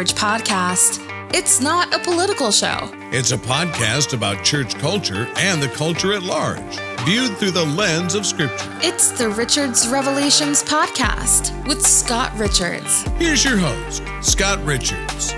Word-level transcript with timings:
not 0.00 0.22
your 0.22 0.28
average 0.28 0.48
podcast. 0.48 1.34
It's 1.34 1.60
not 1.60 1.94
a 1.94 1.98
political 1.98 2.50
show. 2.50 2.90
It's 3.12 3.32
a 3.32 3.36
podcast 3.36 4.14
about 4.14 4.42
church 4.42 4.74
culture 4.76 5.28
and 5.36 5.62
the 5.62 5.68
culture 5.68 6.12
at 6.14 6.22
large, 6.22 6.78
viewed 7.04 7.36
through 7.36 7.50
the 7.50 7.66
lens 7.66 8.14
of 8.14 8.24
Scripture. 8.24 8.78
It's 8.82 9.10
the 9.10 9.28
Richards 9.28 9.88
Revelations 9.88 10.64
podcast 10.64 11.52
with 11.66 11.82
Scott 11.86 12.32
Richards. 12.38 13.02
Here's 13.18 13.44
your 13.44 13.58
host, 13.58 14.02
Scott 14.22 14.64
Richards. 14.64 15.34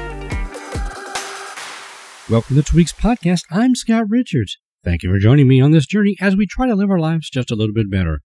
Welcome 2.31 2.55
to 2.57 2.63
this 2.63 2.73
week's 2.73 2.93
podcast. 2.93 3.43
I'm 3.51 3.75
Scott 3.75 4.05
Richards. 4.09 4.59
Thank 4.85 5.03
you 5.03 5.11
for 5.11 5.19
joining 5.19 5.49
me 5.49 5.61
on 5.61 5.73
this 5.73 5.87
journey 5.87 6.17
as 6.21 6.37
we 6.37 6.47
try 6.47 6.69
to 6.69 6.75
live 6.77 6.91
our 6.91 7.01
lives 7.01 7.29
just 7.29 7.51
a 7.51 7.57
little 7.57 7.75
bit 7.75 7.91
better, 7.91 8.21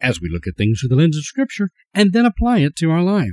as 0.00 0.20
we 0.20 0.28
look 0.28 0.46
at 0.48 0.56
things 0.56 0.80
through 0.80 0.88
the 0.88 0.96
lens 0.96 1.16
of 1.16 1.24
Scripture 1.24 1.70
and 1.94 2.12
then 2.12 2.26
apply 2.26 2.58
it 2.58 2.74
to 2.76 2.90
our 2.90 3.02
life. 3.02 3.32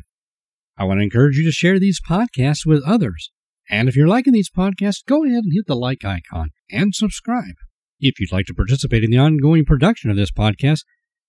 I 0.77 0.85
want 0.85 0.99
to 0.99 1.03
encourage 1.03 1.37
you 1.37 1.45
to 1.45 1.51
share 1.51 1.79
these 1.79 2.01
podcasts 2.01 2.65
with 2.65 2.83
others. 2.83 3.31
And 3.69 3.87
if 3.87 3.95
you're 3.95 4.07
liking 4.07 4.33
these 4.33 4.49
podcasts, 4.49 5.05
go 5.07 5.23
ahead 5.23 5.43
and 5.43 5.53
hit 5.53 5.67
the 5.67 5.75
like 5.75 6.03
icon 6.03 6.49
and 6.71 6.93
subscribe. 6.93 7.55
If 7.99 8.19
you'd 8.19 8.31
like 8.31 8.47
to 8.47 8.53
participate 8.53 9.03
in 9.03 9.11
the 9.11 9.17
ongoing 9.17 9.65
production 9.65 10.09
of 10.09 10.17
this 10.17 10.31
podcast, 10.31 10.81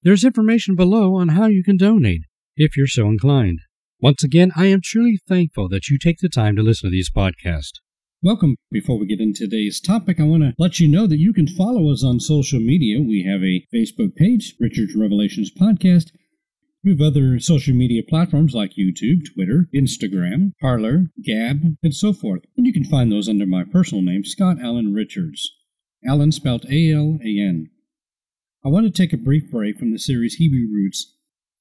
there's 0.03 0.25
information 0.25 0.75
below 0.75 1.15
on 1.15 1.29
how 1.29 1.47
you 1.47 1.63
can 1.63 1.77
donate 1.77 2.23
if 2.57 2.77
you're 2.77 2.87
so 2.87 3.07
inclined. 3.07 3.61
Once 4.01 4.25
again, 4.25 4.51
I 4.57 4.67
am 4.67 4.81
truly 4.83 5.19
thankful 5.29 5.69
that 5.69 5.89
you 5.89 5.99
take 5.99 6.19
the 6.21 6.29
time 6.29 6.57
to 6.57 6.63
listen 6.63 6.89
to 6.89 6.93
these 6.93 7.11
podcasts. 7.11 7.81
Welcome. 8.23 8.57
Before 8.71 8.99
we 8.99 9.07
get 9.07 9.21
into 9.21 9.45
today's 9.45 9.81
topic, 9.81 10.19
I 10.19 10.25
want 10.25 10.43
to 10.43 10.55
let 10.59 10.81
you 10.81 10.89
know 10.89 11.07
that 11.07 11.19
you 11.19 11.33
can 11.33 11.47
follow 11.47 11.93
us 11.93 12.03
on 12.03 12.21
social 12.21 12.59
media. 12.59 13.01
We 13.01 13.23
have 13.25 13.43
a 13.43 13.65
Facebook 13.75 14.17
page, 14.17 14.55
Richard's 14.59 14.97
Revelations 14.97 15.51
Podcast. 15.53 16.07
We 16.85 16.91
have 16.91 17.01
other 17.01 17.41
social 17.41 17.75
media 17.75 18.03
platforms 18.07 18.53
like 18.53 18.75
YouTube, 18.79 19.33
Twitter, 19.33 19.71
Instagram, 19.75 20.53
Parler, 20.61 21.07
Gab, 21.25 21.77
and 21.83 21.95
so 21.95 22.13
forth. 22.13 22.43
And 22.59 22.67
you 22.67 22.75
can 22.75 22.85
find 22.85 23.11
those 23.11 23.27
under 23.27 23.47
my 23.47 23.65
personal 23.65 24.05
name, 24.05 24.23
Scott 24.23 24.59
Alan 24.63 24.93
Richards. 24.93 25.51
Alan 26.07 26.31
spelled 26.31 26.67
A 26.71 26.93
L 26.93 27.19
A 27.25 27.41
N. 27.41 27.71
I 28.63 28.69
want 28.69 28.85
to 28.85 28.91
take 28.91 29.15
a 29.15 29.17
brief 29.17 29.51
break 29.51 29.79
from 29.79 29.93
the 29.93 29.99
series 29.99 30.35
Hebrew 30.35 30.67
Roots 30.71 31.17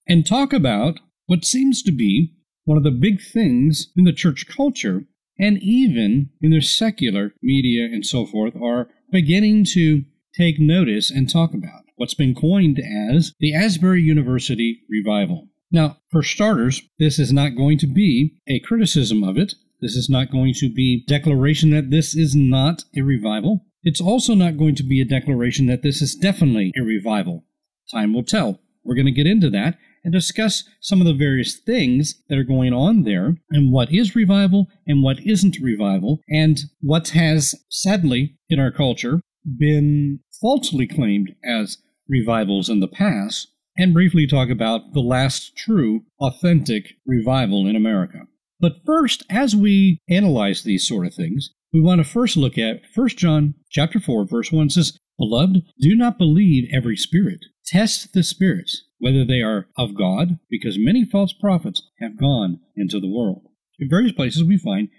and 0.09 0.25
talk 0.25 0.51
about 0.51 0.99
what 1.27 1.45
seems 1.45 1.81
to 1.83 1.93
be 1.93 2.33
one 2.65 2.77
of 2.77 2.83
the 2.83 2.91
big 2.91 3.21
things 3.21 3.93
in 3.95 4.03
the 4.03 4.11
church 4.11 4.45
culture 4.47 5.05
and 5.39 5.57
even 5.61 6.31
in 6.41 6.51
the 6.51 6.59
secular 6.59 7.33
media 7.41 7.85
and 7.85 8.05
so 8.05 8.25
forth 8.25 8.55
are 8.61 8.89
beginning 9.09 9.63
to 9.63 10.03
take 10.35 10.59
notice 10.59 11.09
and 11.09 11.29
talk 11.29 11.53
about 11.53 11.82
what's 11.95 12.13
been 12.13 12.35
coined 12.35 12.79
as 12.79 13.33
the 13.39 13.53
Asbury 13.53 14.01
University 14.01 14.81
Revival. 14.89 15.49
Now, 15.71 15.97
for 16.11 16.21
starters, 16.21 16.81
this 16.99 17.17
is 17.17 17.33
not 17.33 17.55
going 17.55 17.77
to 17.79 17.87
be 17.87 18.35
a 18.47 18.59
criticism 18.59 19.23
of 19.23 19.37
it. 19.37 19.55
This 19.81 19.95
is 19.95 20.09
not 20.09 20.31
going 20.31 20.53
to 20.55 20.73
be 20.73 21.03
declaration 21.07 21.71
that 21.71 21.89
this 21.89 22.15
is 22.15 22.35
not 22.35 22.83
a 22.95 23.01
revival. 23.01 23.65
It's 23.83 23.99
also 23.99 24.33
not 24.33 24.57
going 24.57 24.75
to 24.75 24.83
be 24.83 25.01
a 25.01 25.05
declaration 25.05 25.65
that 25.67 25.81
this 25.81 26.01
is 26.01 26.15
definitely 26.15 26.71
a 26.77 26.83
revival. 26.83 27.45
Time 27.91 28.13
will 28.13 28.23
tell. 28.23 28.59
We're 28.83 28.95
going 28.95 29.07
to 29.07 29.11
get 29.11 29.27
into 29.27 29.49
that 29.49 29.77
and 30.03 30.13
discuss 30.13 30.63
some 30.81 31.01
of 31.01 31.07
the 31.07 31.13
various 31.13 31.57
things 31.57 32.21
that 32.29 32.37
are 32.37 32.43
going 32.43 32.73
on 32.73 33.03
there 33.03 33.35
and 33.49 33.71
what 33.71 33.91
is 33.91 34.15
revival 34.15 34.67
and 34.85 35.01
what 35.01 35.19
isn't 35.25 35.57
revival 35.61 36.19
and 36.29 36.59
what 36.81 37.09
has 37.09 37.55
sadly 37.69 38.37
in 38.49 38.59
our 38.59 38.71
culture 38.71 39.21
been 39.57 40.19
falsely 40.41 40.87
claimed 40.87 41.35
as 41.43 41.77
revivals 42.07 42.69
in 42.69 42.79
the 42.79 42.87
past, 42.87 43.47
and 43.77 43.93
briefly 43.93 44.27
talk 44.27 44.49
about 44.49 44.93
the 44.93 45.01
last 45.01 45.55
true, 45.57 46.03
authentic 46.19 46.93
revival 47.05 47.67
in 47.67 47.75
America. 47.75 48.27
But 48.59 48.83
first, 48.85 49.23
as 49.29 49.55
we 49.55 49.99
analyze 50.09 50.63
these 50.63 50.87
sort 50.87 51.07
of 51.07 51.13
things, 51.13 51.49
we 51.73 51.81
want 51.81 51.99
to 51.99 52.09
first 52.09 52.37
look 52.37 52.57
at 52.57 52.81
1 52.93 53.09
John 53.09 53.55
chapter 53.69 53.99
4, 53.99 54.27
verse 54.27 54.51
1 54.51 54.69
says, 54.69 54.97
Beloved, 55.17 55.63
do 55.79 55.95
not 55.95 56.17
believe 56.17 56.69
every 56.73 56.95
spirit. 56.95 57.39
Test 57.65 58.13
the 58.13 58.23
spirits, 58.23 58.83
whether 58.99 59.25
they 59.25 59.41
are 59.41 59.67
of 59.77 59.95
God, 59.95 60.39
because 60.49 60.77
many 60.77 61.05
false 61.05 61.33
prophets 61.33 61.81
have 61.99 62.19
gone 62.19 62.59
into 62.75 62.99
the 62.99 63.09
world. 63.09 63.41
In 63.79 63.89
various 63.89 64.13
places 64.13 64.43
we 64.43 64.57
find 64.57 64.89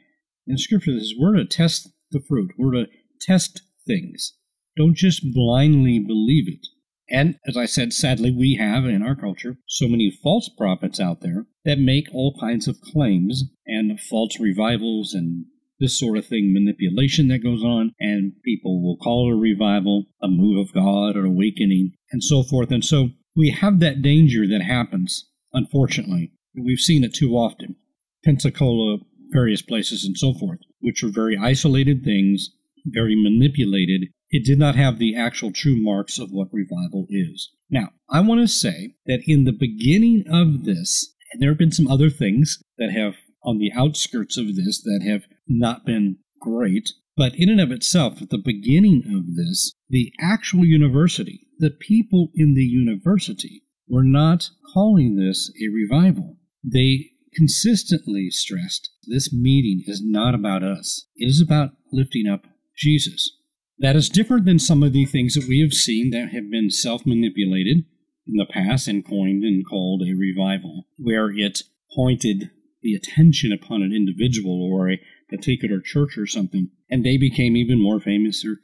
in 0.47 0.59
Scripture 0.59 0.93
this 0.93 1.15
we're 1.19 1.37
to 1.37 1.45
test 1.45 1.89
the 2.11 2.21
fruit, 2.21 2.51
we're 2.59 2.73
to 2.73 2.87
test 3.21 3.63
things. 3.87 4.35
Don't 4.77 4.97
just 4.97 5.33
blindly 5.33 5.99
believe 5.99 6.49
it. 6.49 6.67
And 7.11 7.37
as 7.47 7.57
I 7.57 7.67
said, 7.67 7.93
sadly, 7.93 8.31
we 8.31 8.55
have 8.55 8.85
in 8.85 9.03
our 9.03 9.15
culture 9.15 9.57
so 9.69 9.87
many 9.89 10.11
false 10.23 10.49
prophets 10.57 10.99
out 10.99 11.21
there 11.21 11.47
that 11.65 11.79
make 11.79 12.07
all 12.13 12.37
kinds 12.41 12.67
of 12.67 12.81
claims 12.81 13.45
and 13.67 14.01
false 14.01 14.41
revivals 14.41 15.13
and 15.13 15.47
this 15.81 15.99
sort 15.99 16.17
of 16.17 16.27
thing, 16.27 16.53
manipulation 16.53 17.29
that 17.29 17.43
goes 17.43 17.63
on, 17.63 17.93
and 17.99 18.33
people 18.45 18.83
will 18.83 18.97
call 18.97 19.29
it 19.29 19.35
a 19.35 19.39
revival, 19.39 20.07
a 20.23 20.29
move 20.29 20.59
of 20.59 20.73
God, 20.73 21.17
an 21.17 21.27
awakening, 21.27 21.93
and 22.11 22.23
so 22.23 22.43
forth. 22.43 22.71
And 22.71 22.85
so 22.85 23.11
we 23.37 23.51
have 23.51 23.81
that 23.81 24.01
danger 24.01 24.47
that 24.47 24.63
happens, 24.63 25.29
unfortunately. 25.53 26.33
We've 26.55 26.79
seen 26.79 27.05
it 27.05 27.13
too 27.13 27.33
often. 27.33 27.77
Pensacola, 28.25 28.99
various 29.33 29.63
places, 29.63 30.05
and 30.05 30.17
so 30.17 30.33
forth, 30.33 30.61
which 30.81 31.03
are 31.03 31.11
very 31.11 31.37
isolated 31.37 32.05
things, 32.05 32.51
very 32.87 33.17
manipulated, 33.21 34.09
it 34.35 34.45
did 34.45 34.59
not 34.59 34.75
have 34.75 34.99
the 34.99 35.15
actual 35.15 35.53
true 35.53 35.77
marks 35.81 36.19
of 36.19 36.33
what 36.33 36.53
revival 36.53 37.07
is. 37.09 37.53
Now, 37.71 37.91
I 38.11 38.19
want 38.19 38.41
to 38.41 38.49
say 38.49 38.97
that 39.07 39.23
in 39.29 39.45
the 39.45 39.53
beginning 39.53 40.25
of 40.29 40.65
this, 40.65 41.15
and 41.33 41.41
there 41.41 41.51
have 41.51 41.59
been 41.59 41.71
some 41.71 41.87
other 41.87 42.11
things 42.11 42.61
that 42.77 42.91
have 42.91 43.15
on 43.45 43.59
the 43.59 43.71
outskirts 43.73 44.37
of 44.37 44.57
this 44.57 44.83
that 44.83 45.05
have 45.07 45.27
not 45.47 45.87
been 45.87 46.17
great, 46.41 46.91
but 47.17 47.37
in 47.37 47.49
and 47.49 47.61
of 47.61 47.71
itself, 47.71 48.21
at 48.21 48.31
the 48.31 48.43
beginning 48.45 49.05
of 49.17 49.37
this, 49.37 49.73
the 49.89 50.13
actual 50.21 50.65
university, 50.65 51.47
the 51.61 51.71
people 51.71 52.31
in 52.35 52.55
the 52.55 52.65
university, 52.65 53.63
were 53.87 54.03
not 54.03 54.51
calling 54.73 55.15
this 55.15 55.53
a 55.63 55.69
revival. 55.73 56.39
They 56.65 57.13
consistently 57.37 58.31
stressed 58.31 58.91
this 59.07 59.33
meeting 59.33 59.85
is 59.87 60.03
not 60.05 60.35
about 60.35 60.65
us, 60.65 61.07
it 61.15 61.27
is 61.27 61.41
about 61.41 61.75
lifting 61.93 62.27
up 62.27 62.49
Jesus. 62.77 63.31
That 63.79 63.97
is 63.97 64.09
different 64.09 64.45
than 64.45 64.59
some 64.59 64.83
of 64.83 64.93
the 64.93 65.05
things 65.05 65.35
that 65.35 65.49
we 65.49 65.61
have 65.61 65.73
seen 65.73 66.11
that 66.11 66.31
have 66.33 66.51
been 66.51 66.71
self 66.71 67.05
manipulated 67.05 67.85
in 68.27 68.37
the 68.37 68.47
past 68.47 68.89
and 68.89 69.07
coined 69.07 69.45
and 69.45 69.67
called 69.67 70.03
a 70.03 70.15
revival, 70.15 70.87
where 70.97 71.31
it 71.31 71.63
pointed 71.95 72.51
the 72.83 72.95
attention 72.95 73.53
upon 73.53 73.83
an 73.83 73.93
individual 73.93 74.63
or 74.63 74.91
a 74.91 75.01
particular 75.29 75.81
church 75.81 76.17
or 76.17 76.27
something, 76.27 76.71
and 76.91 77.05
they 77.05 77.17
became 77.17 77.57
even 77.57 77.83
more 77.83 78.01
famous 78.01 78.45
or, 78.45 78.59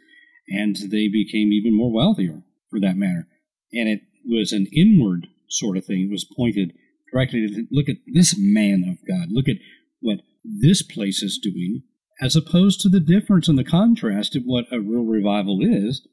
and 0.49 0.77
they 0.91 1.09
became 1.09 1.53
even 1.53 1.77
more 1.77 1.93
wealthier 1.93 2.43
for 2.71 2.81
that 2.81 2.97
matter. 2.97 3.27
And 3.73 3.89
it 3.89 4.03
was 4.25 4.53
an 4.53 4.67
inward 4.73 5.27
sort 5.49 5.77
of 5.77 5.85
thing. 5.85 6.09
It 6.09 6.13
was 6.13 6.25
pointed 6.25 6.73
directly 7.13 7.47
to 7.47 7.67
look 7.71 7.89
at 7.89 7.97
this 8.07 8.37
man 8.39 8.85
of 8.89 9.07
God, 9.07 9.29
look 9.31 9.49
at 9.49 9.57
what 10.01 10.21
this 10.45 10.83
place 10.83 11.23
is 11.23 11.39
doing, 11.43 11.83
as 12.21 12.37
opposed 12.37 12.81
to 12.81 12.89
the 12.89 13.01
difference 13.01 13.49
and 13.49 13.59
the 13.59 13.65
contrast 13.65 14.37
of 14.37 14.43
what 14.45 14.67
a 14.73 14.81
real 14.81 15.05
revival 15.05 15.61
is, 15.63 16.07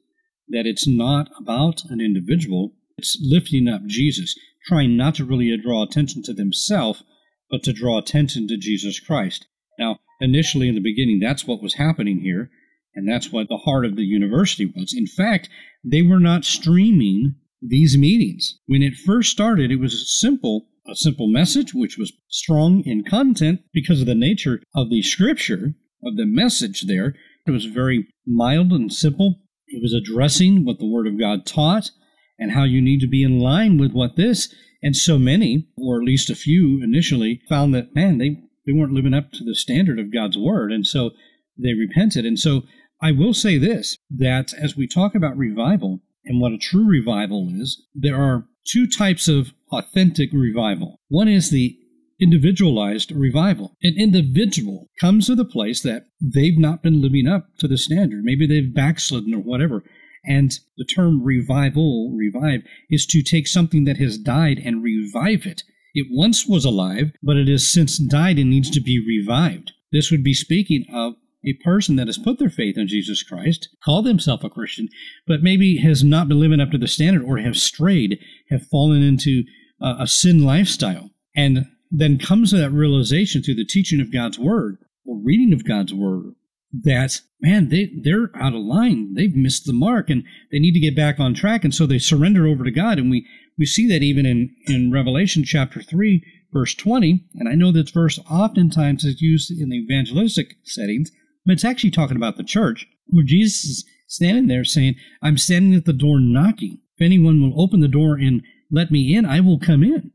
that 0.48 0.66
it's 0.66 0.86
not 0.86 1.30
about 1.38 1.84
an 1.90 2.00
individual, 2.00 2.72
it's 2.96 3.18
lifting 3.20 3.68
up 3.68 3.84
Jesus, 3.86 4.34
trying 4.66 4.96
not 4.96 5.14
to 5.16 5.24
really 5.24 5.54
draw 5.62 5.82
attention 5.82 6.22
to 6.22 6.32
themselves, 6.32 7.02
but 7.50 7.62
to 7.62 7.72
draw 7.72 7.98
attention 7.98 8.48
to 8.48 8.56
Jesus 8.56 8.98
Christ. 9.00 9.46
Now, 9.78 9.98
initially 10.20 10.68
in 10.68 10.74
the 10.74 10.80
beginning, 10.80 11.20
that's 11.20 11.46
what 11.46 11.62
was 11.62 11.74
happening 11.74 12.20
here, 12.20 12.50
and 12.94 13.08
that's 13.08 13.30
what 13.30 13.48
the 13.48 13.58
heart 13.58 13.84
of 13.84 13.96
the 13.96 14.04
university 14.04 14.66
was. 14.66 14.94
In 14.96 15.06
fact, 15.06 15.48
they 15.84 16.02
were 16.02 16.20
not 16.20 16.44
streaming 16.44 17.34
these 17.60 17.96
meetings. 17.96 18.58
When 18.66 18.82
it 18.82 18.94
first 18.94 19.30
started, 19.30 19.70
it 19.70 19.80
was 19.80 20.18
simple 20.20 20.68
a 20.90 20.96
simple 20.96 21.28
message, 21.28 21.74
which 21.74 21.98
was 21.98 22.12
strong 22.28 22.82
in 22.84 23.04
content 23.04 23.60
because 23.72 24.00
of 24.00 24.06
the 24.06 24.14
nature 24.14 24.62
of 24.74 24.88
the 24.88 25.02
scripture, 25.02 25.74
of 26.04 26.16
the 26.16 26.26
message 26.26 26.86
there. 26.86 27.14
It 27.46 27.50
was 27.50 27.64
very 27.64 28.08
mild 28.26 28.72
and 28.72 28.92
simple. 28.92 29.36
It 29.66 29.82
was 29.82 29.94
addressing 29.94 30.64
what 30.64 30.78
the 30.78 30.86
Word 30.86 31.06
of 31.06 31.18
God 31.18 31.46
taught 31.46 31.90
and 32.38 32.52
how 32.52 32.64
you 32.64 32.80
need 32.80 33.00
to 33.00 33.08
be 33.08 33.22
in 33.22 33.40
line 33.40 33.78
with 33.78 33.92
what 33.92 34.16
this. 34.16 34.54
And 34.82 34.94
so 34.94 35.18
many, 35.18 35.66
or 35.76 35.98
at 35.98 36.04
least 36.04 36.30
a 36.30 36.36
few 36.36 36.80
initially, 36.82 37.40
found 37.48 37.74
that, 37.74 37.94
man, 37.94 38.18
they, 38.18 38.36
they 38.66 38.72
weren't 38.72 38.92
living 38.92 39.14
up 39.14 39.32
to 39.32 39.44
the 39.44 39.54
standard 39.54 39.98
of 39.98 40.12
God's 40.12 40.38
Word. 40.38 40.72
And 40.72 40.86
so 40.86 41.10
they 41.58 41.72
repented. 41.72 42.24
And 42.24 42.38
so 42.38 42.62
I 43.00 43.12
will 43.12 43.34
say 43.34 43.58
this 43.58 43.96
that 44.10 44.52
as 44.54 44.76
we 44.76 44.86
talk 44.86 45.14
about 45.14 45.36
revival 45.36 46.00
and 46.24 46.40
what 46.40 46.52
a 46.52 46.58
true 46.58 46.86
revival 46.86 47.48
is, 47.50 47.82
there 47.94 48.16
are 48.16 48.46
two 48.66 48.86
types 48.86 49.28
of 49.28 49.52
authentic 49.72 50.30
revival. 50.32 51.00
One 51.08 51.28
is 51.28 51.50
the 51.50 51.77
individualized 52.20 53.12
revival. 53.12 53.76
An 53.82 53.94
individual 53.98 54.88
comes 55.00 55.26
to 55.26 55.34
the 55.34 55.44
place 55.44 55.82
that 55.82 56.06
they've 56.20 56.58
not 56.58 56.82
been 56.82 57.00
living 57.00 57.26
up 57.26 57.46
to 57.58 57.68
the 57.68 57.78
standard. 57.78 58.24
Maybe 58.24 58.46
they've 58.46 58.74
backslidden 58.74 59.34
or 59.34 59.40
whatever. 59.40 59.84
And 60.24 60.52
the 60.76 60.84
term 60.84 61.22
revival, 61.22 62.12
revive, 62.14 62.62
is 62.90 63.06
to 63.06 63.22
take 63.22 63.46
something 63.46 63.84
that 63.84 63.98
has 63.98 64.18
died 64.18 64.58
and 64.58 64.82
revive 64.82 65.46
it. 65.46 65.62
It 65.94 66.08
once 66.10 66.46
was 66.46 66.64
alive, 66.64 67.12
but 67.22 67.36
it 67.36 67.48
has 67.48 67.72
since 67.72 67.98
died 67.98 68.38
and 68.38 68.50
needs 68.50 68.70
to 68.70 68.80
be 68.80 69.02
revived. 69.04 69.72
This 69.92 70.10
would 70.10 70.22
be 70.22 70.34
speaking 70.34 70.84
of 70.92 71.14
a 71.44 71.54
person 71.64 71.96
that 71.96 72.08
has 72.08 72.18
put 72.18 72.38
their 72.40 72.50
faith 72.50 72.76
in 72.76 72.88
Jesus 72.88 73.22
Christ, 73.22 73.68
called 73.82 74.06
himself 74.06 74.42
a 74.42 74.50
Christian, 74.50 74.88
but 75.26 75.42
maybe 75.42 75.78
has 75.78 76.02
not 76.02 76.28
been 76.28 76.40
living 76.40 76.60
up 76.60 76.72
to 76.72 76.78
the 76.78 76.88
standard 76.88 77.22
or 77.22 77.38
have 77.38 77.56
strayed, 77.56 78.18
have 78.50 78.66
fallen 78.66 79.02
into 79.02 79.44
a 79.80 80.06
sin 80.06 80.44
lifestyle. 80.44 81.10
And 81.36 81.66
then 81.90 82.18
comes 82.18 82.50
to 82.50 82.58
that 82.58 82.70
realization 82.70 83.42
through 83.42 83.54
the 83.54 83.64
teaching 83.64 84.00
of 84.00 84.12
God's 84.12 84.38
word 84.38 84.78
or 85.06 85.18
reading 85.22 85.52
of 85.52 85.66
God's 85.66 85.94
word 85.94 86.34
that 86.72 87.20
man 87.40 87.68
they 87.68 87.90
they're 88.02 88.30
out 88.34 88.54
of 88.54 88.60
line. 88.60 89.14
They've 89.14 89.34
missed 89.34 89.64
the 89.64 89.72
mark 89.72 90.10
and 90.10 90.24
they 90.50 90.58
need 90.58 90.72
to 90.72 90.80
get 90.80 90.96
back 90.96 91.18
on 91.18 91.34
track 91.34 91.64
and 91.64 91.74
so 91.74 91.86
they 91.86 91.98
surrender 91.98 92.46
over 92.46 92.64
to 92.64 92.70
god. 92.70 92.98
And 92.98 93.10
we 93.10 93.26
we 93.58 93.66
see 93.66 93.88
that 93.88 94.02
even 94.02 94.26
in 94.26 94.54
in 94.66 94.92
revelation 94.92 95.44
chapter 95.44 95.82
3 95.82 96.22
verse 96.50 96.74
20 96.74 97.26
and 97.34 97.46
i 97.46 97.54
know 97.54 97.70
this 97.70 97.90
verse 97.90 98.18
oftentimes 98.30 99.04
is 99.04 99.20
used 99.20 99.50
in 99.50 99.68
the 99.68 99.76
evangelistic 99.76 100.54
settings 100.64 101.10
but 101.44 101.52
it's 101.52 101.64
actually 101.64 101.90
talking 101.90 102.16
about 102.16 102.38
the 102.38 102.42
church 102.42 102.86
where 103.08 103.22
jesus 103.22 103.64
is 103.64 103.84
standing 104.06 104.46
there 104.46 104.64
saying 104.64 104.94
i'm 105.20 105.36
standing 105.36 105.74
at 105.74 105.84
the 105.84 105.92
door 105.92 106.18
knocking. 106.18 106.78
If 106.96 107.04
anyone 107.04 107.42
will 107.42 107.60
open 107.60 107.80
the 107.80 107.88
door 107.88 108.14
and 108.14 108.42
let 108.70 108.90
me 108.90 109.14
in 109.14 109.26
i 109.26 109.40
will 109.40 109.58
come 109.58 109.82
in 109.82 110.07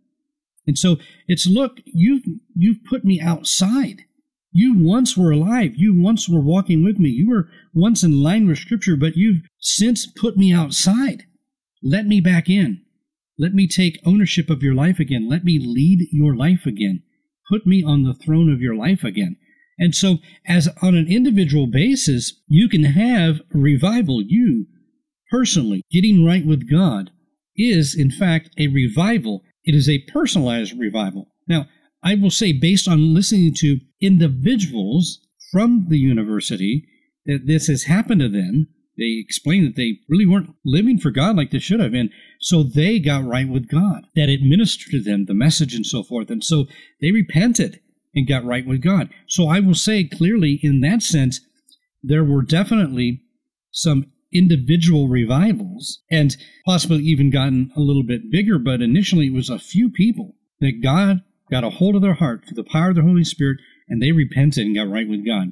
and 0.65 0.77
so 0.77 0.97
it's 1.27 1.45
look 1.47 1.79
you've 1.85 2.23
you've 2.55 2.83
put 2.89 3.03
me 3.03 3.19
outside 3.19 4.03
you 4.55 4.75
once 4.77 5.17
were 5.17 5.31
alive. 5.31 5.73
You 5.75 5.99
once 5.99 6.29
were 6.29 6.39
walking 6.39 6.83
with 6.83 6.99
me. 6.99 7.09
You 7.09 7.27
were 7.27 7.49
once 7.73 8.03
in 8.03 8.21
line 8.21 8.47
with 8.47 8.59
Scripture, 8.59 8.95
but 8.95 9.17
you've 9.17 9.41
since 9.59 10.05
put 10.05 10.37
me 10.37 10.53
outside. 10.53 11.23
Let 11.81 12.05
me 12.05 12.21
back 12.21 12.49
in. 12.49 12.83
Let 13.37 13.55
me 13.55 13.67
take 13.67 13.99
ownership 14.05 14.51
of 14.51 14.61
your 14.61 14.75
life 14.75 14.99
again. 14.99 15.27
Let 15.27 15.43
me 15.43 15.59
lead 15.59 16.07
your 16.11 16.35
life 16.35 16.67
again. 16.67 17.01
Put 17.49 17.65
me 17.65 17.83
on 17.83 18.03
the 18.03 18.13
throne 18.13 18.53
of 18.53 18.61
your 18.61 18.75
life 18.75 19.03
again. 19.03 19.37
And 19.79 19.95
so, 19.95 20.19
as 20.47 20.69
on 20.83 20.95
an 20.95 21.07
individual 21.07 21.65
basis, 21.65 22.39
you 22.47 22.69
can 22.69 22.83
have 22.83 23.41
revival. 23.51 24.21
You 24.21 24.67
personally 25.31 25.81
getting 25.91 26.23
right 26.23 26.45
with 26.45 26.69
God 26.69 27.09
is, 27.55 27.95
in 27.97 28.11
fact, 28.11 28.51
a 28.59 28.67
revival. 28.67 29.41
It 29.65 29.75
is 29.75 29.89
a 29.89 30.05
personalized 30.11 30.77
revival. 30.77 31.27
Now, 31.47 31.67
I 32.03 32.15
will 32.15 32.31
say, 32.31 32.51
based 32.51 32.87
on 32.87 33.13
listening 33.13 33.53
to 33.59 33.79
individuals 34.01 35.19
from 35.51 35.85
the 35.87 35.97
university, 35.97 36.85
that 37.25 37.47
this 37.47 37.67
has 37.67 37.83
happened 37.83 38.21
to 38.21 38.29
them. 38.29 38.67
They 38.97 39.19
explained 39.19 39.65
that 39.67 39.75
they 39.75 39.99
really 40.09 40.25
weren't 40.25 40.55
living 40.65 40.99
for 40.99 41.09
God 41.09 41.35
like 41.35 41.51
they 41.51 41.59
should 41.59 41.79
have. 41.79 41.93
And 41.93 42.11
so 42.39 42.63
they 42.63 42.99
got 42.99 43.23
right 43.23 43.47
with 43.47 43.69
God, 43.69 44.05
that 44.15 44.29
it 44.29 44.41
ministered 44.41 44.91
to 44.91 45.01
them, 45.01 45.25
the 45.25 45.33
message 45.33 45.73
and 45.73 45.85
so 45.85 46.03
forth. 46.03 46.29
And 46.29 46.43
so 46.43 46.67
they 47.01 47.11
repented 47.11 47.79
and 48.13 48.27
got 48.27 48.43
right 48.43 48.67
with 48.67 48.81
God. 48.81 49.09
So 49.27 49.47
I 49.47 49.59
will 49.61 49.73
say 49.73 50.03
clearly, 50.03 50.59
in 50.61 50.81
that 50.81 51.01
sense, 51.01 51.39
there 52.03 52.23
were 52.23 52.43
definitely 52.43 53.21
some 53.71 54.11
individual 54.33 55.07
revivals 55.07 56.01
and 56.09 56.35
possibly 56.65 57.03
even 57.03 57.29
gotten 57.29 57.71
a 57.75 57.79
little 57.79 58.03
bit 58.03 58.31
bigger, 58.31 58.57
but 58.57 58.81
initially 58.81 59.27
it 59.27 59.33
was 59.33 59.49
a 59.49 59.59
few 59.59 59.89
people 59.89 60.35
that 60.59 60.81
God 60.81 61.21
got 61.51 61.63
a 61.63 61.69
hold 61.69 61.95
of 61.95 62.01
their 62.01 62.15
heart 62.15 62.45
through 62.45 62.55
the 62.55 62.69
power 62.69 62.89
of 62.89 62.95
the 62.95 63.01
Holy 63.01 63.23
Spirit, 63.23 63.57
and 63.87 64.01
they 64.01 64.11
repented 64.11 64.65
and 64.65 64.75
got 64.75 64.89
right 64.89 65.07
with 65.07 65.25
God. 65.25 65.51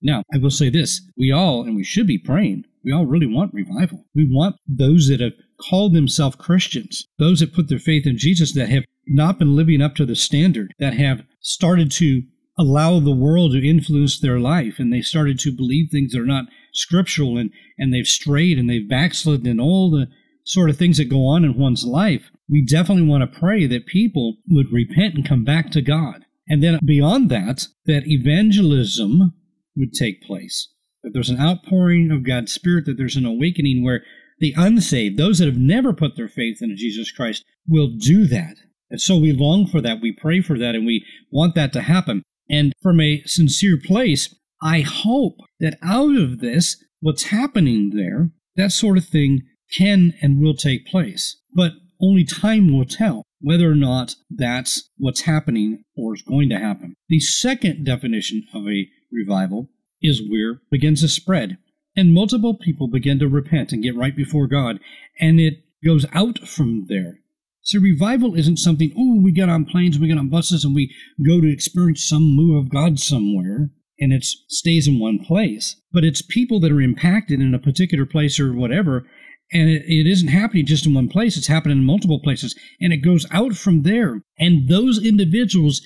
Now, 0.00 0.22
I 0.32 0.38
will 0.38 0.50
say 0.50 0.70
this 0.70 1.00
we 1.16 1.32
all, 1.32 1.62
and 1.62 1.74
we 1.74 1.84
should 1.84 2.06
be 2.06 2.18
praying, 2.18 2.64
we 2.84 2.92
all 2.92 3.06
really 3.06 3.26
want 3.26 3.54
revival. 3.54 4.04
We 4.14 4.28
want 4.30 4.56
those 4.68 5.08
that 5.08 5.20
have 5.20 5.32
called 5.58 5.94
themselves 5.94 6.36
Christians, 6.36 7.06
those 7.18 7.40
that 7.40 7.54
put 7.54 7.68
their 7.68 7.78
faith 7.78 8.06
in 8.06 8.18
Jesus, 8.18 8.52
that 8.52 8.68
have 8.68 8.84
not 9.06 9.38
been 9.38 9.56
living 9.56 9.80
up 9.80 9.94
to 9.96 10.06
the 10.06 10.16
standard, 10.16 10.74
that 10.78 10.94
have 10.94 11.22
started 11.40 11.90
to 11.92 12.22
allow 12.58 13.00
the 13.00 13.14
world 13.14 13.52
to 13.52 13.68
influence 13.68 14.20
their 14.20 14.38
life, 14.38 14.78
and 14.78 14.92
they 14.92 15.00
started 15.00 15.38
to 15.40 15.52
believe 15.52 15.90
things 15.90 16.12
that 16.12 16.20
are 16.20 16.26
not 16.26 16.44
scriptural, 16.74 17.38
and, 17.38 17.50
and 17.78 17.92
they've 17.92 18.06
strayed 18.06 18.58
and 18.58 18.68
they've 18.68 18.88
backslidden, 18.88 19.46
and 19.46 19.60
all 19.60 19.90
the 19.90 20.06
sort 20.44 20.68
of 20.68 20.76
things 20.76 20.98
that 20.98 21.06
go 21.06 21.26
on 21.26 21.44
in 21.44 21.56
one's 21.56 21.84
life 21.84 22.30
we 22.48 22.64
definitely 22.64 23.06
want 23.06 23.22
to 23.22 23.38
pray 23.38 23.66
that 23.66 23.86
people 23.86 24.36
would 24.48 24.72
repent 24.72 25.14
and 25.14 25.26
come 25.26 25.44
back 25.44 25.70
to 25.70 25.82
God. 25.82 26.24
And 26.46 26.62
then 26.62 26.78
beyond 26.84 27.30
that, 27.30 27.66
that 27.86 28.06
evangelism 28.06 29.32
would 29.76 29.94
take 29.94 30.22
place. 30.22 30.68
That 31.02 31.10
there's 31.14 31.30
an 31.30 31.40
outpouring 31.40 32.10
of 32.10 32.26
God's 32.26 32.52
Spirit, 32.52 32.84
that 32.86 32.96
there's 32.98 33.16
an 33.16 33.24
awakening 33.24 33.82
where 33.82 34.02
the 34.40 34.54
unsaved, 34.56 35.16
those 35.16 35.38
that 35.38 35.46
have 35.46 35.58
never 35.58 35.92
put 35.92 36.16
their 36.16 36.28
faith 36.28 36.58
in 36.60 36.76
Jesus 36.76 37.10
Christ, 37.10 37.44
will 37.66 37.88
do 37.88 38.26
that. 38.26 38.56
And 38.90 39.00
so 39.00 39.16
we 39.16 39.32
long 39.32 39.66
for 39.66 39.80
that, 39.80 40.00
we 40.02 40.12
pray 40.12 40.42
for 40.42 40.58
that, 40.58 40.74
and 40.74 40.84
we 40.84 41.04
want 41.30 41.54
that 41.54 41.72
to 41.72 41.80
happen. 41.80 42.22
And 42.50 42.74
from 42.82 43.00
a 43.00 43.22
sincere 43.24 43.78
place, 43.82 44.34
I 44.64 44.80
hope 44.80 45.36
that 45.60 45.78
out 45.82 46.16
of 46.16 46.40
this, 46.40 46.82
what's 47.00 47.24
happening 47.24 47.90
there, 47.94 48.30
that 48.56 48.72
sort 48.72 48.98
of 48.98 49.04
thing 49.04 49.42
can 49.76 50.14
and 50.22 50.40
will 50.40 50.54
take 50.54 50.86
place. 50.86 51.36
But 51.54 51.72
only 52.00 52.24
time 52.24 52.72
will 52.72 52.86
tell 52.86 53.22
whether 53.40 53.70
or 53.70 53.74
not 53.74 54.16
that's 54.30 54.88
what's 54.96 55.22
happening 55.22 55.84
or 55.96 56.14
is 56.14 56.22
going 56.22 56.48
to 56.48 56.58
happen. 56.58 56.94
The 57.08 57.20
second 57.20 57.84
definition 57.84 58.44
of 58.54 58.66
a 58.66 58.88
revival 59.12 59.68
is 60.02 60.22
where 60.28 60.62
begins 60.70 61.02
to 61.02 61.08
spread 61.08 61.58
and 61.96 62.12
multiple 62.12 62.54
people 62.54 62.88
begin 62.88 63.18
to 63.20 63.28
repent 63.28 63.72
and 63.72 63.82
get 63.82 63.96
right 63.96 64.16
before 64.16 64.46
God, 64.46 64.80
and 65.20 65.38
it 65.38 65.64
goes 65.84 66.06
out 66.12 66.38
from 66.40 66.86
there. 66.88 67.20
So 67.62 67.78
revival 67.78 68.34
isn't 68.34 68.58
something, 68.58 68.92
oh, 68.96 69.20
we 69.22 69.32
get 69.32 69.48
on 69.48 69.64
planes, 69.64 69.98
we 69.98 70.08
get 70.08 70.18
on 70.18 70.28
buses, 70.28 70.64
and 70.64 70.74
we 70.74 70.94
go 71.24 71.40
to 71.40 71.52
experience 71.52 72.04
some 72.04 72.34
move 72.34 72.56
of 72.56 72.70
God 72.70 72.98
somewhere, 72.98 73.70
and 74.04 74.12
it 74.12 74.24
stays 74.24 74.86
in 74.86 75.00
one 75.00 75.18
place. 75.18 75.76
But 75.92 76.04
it's 76.04 76.22
people 76.22 76.60
that 76.60 76.70
are 76.70 76.80
impacted 76.80 77.40
in 77.40 77.54
a 77.54 77.58
particular 77.58 78.04
place 78.04 78.38
or 78.38 78.52
whatever, 78.52 79.06
and 79.50 79.68
it, 79.70 79.82
it 79.86 80.06
isn't 80.06 80.28
happening 80.28 80.66
just 80.66 80.86
in 80.86 80.94
one 80.94 81.08
place, 81.08 81.36
it's 81.36 81.46
happening 81.46 81.78
in 81.78 81.84
multiple 81.84 82.20
places. 82.20 82.54
And 82.80 82.92
it 82.92 82.98
goes 82.98 83.26
out 83.30 83.54
from 83.54 83.82
there. 83.82 84.22
And 84.38 84.68
those 84.68 85.04
individuals 85.04 85.80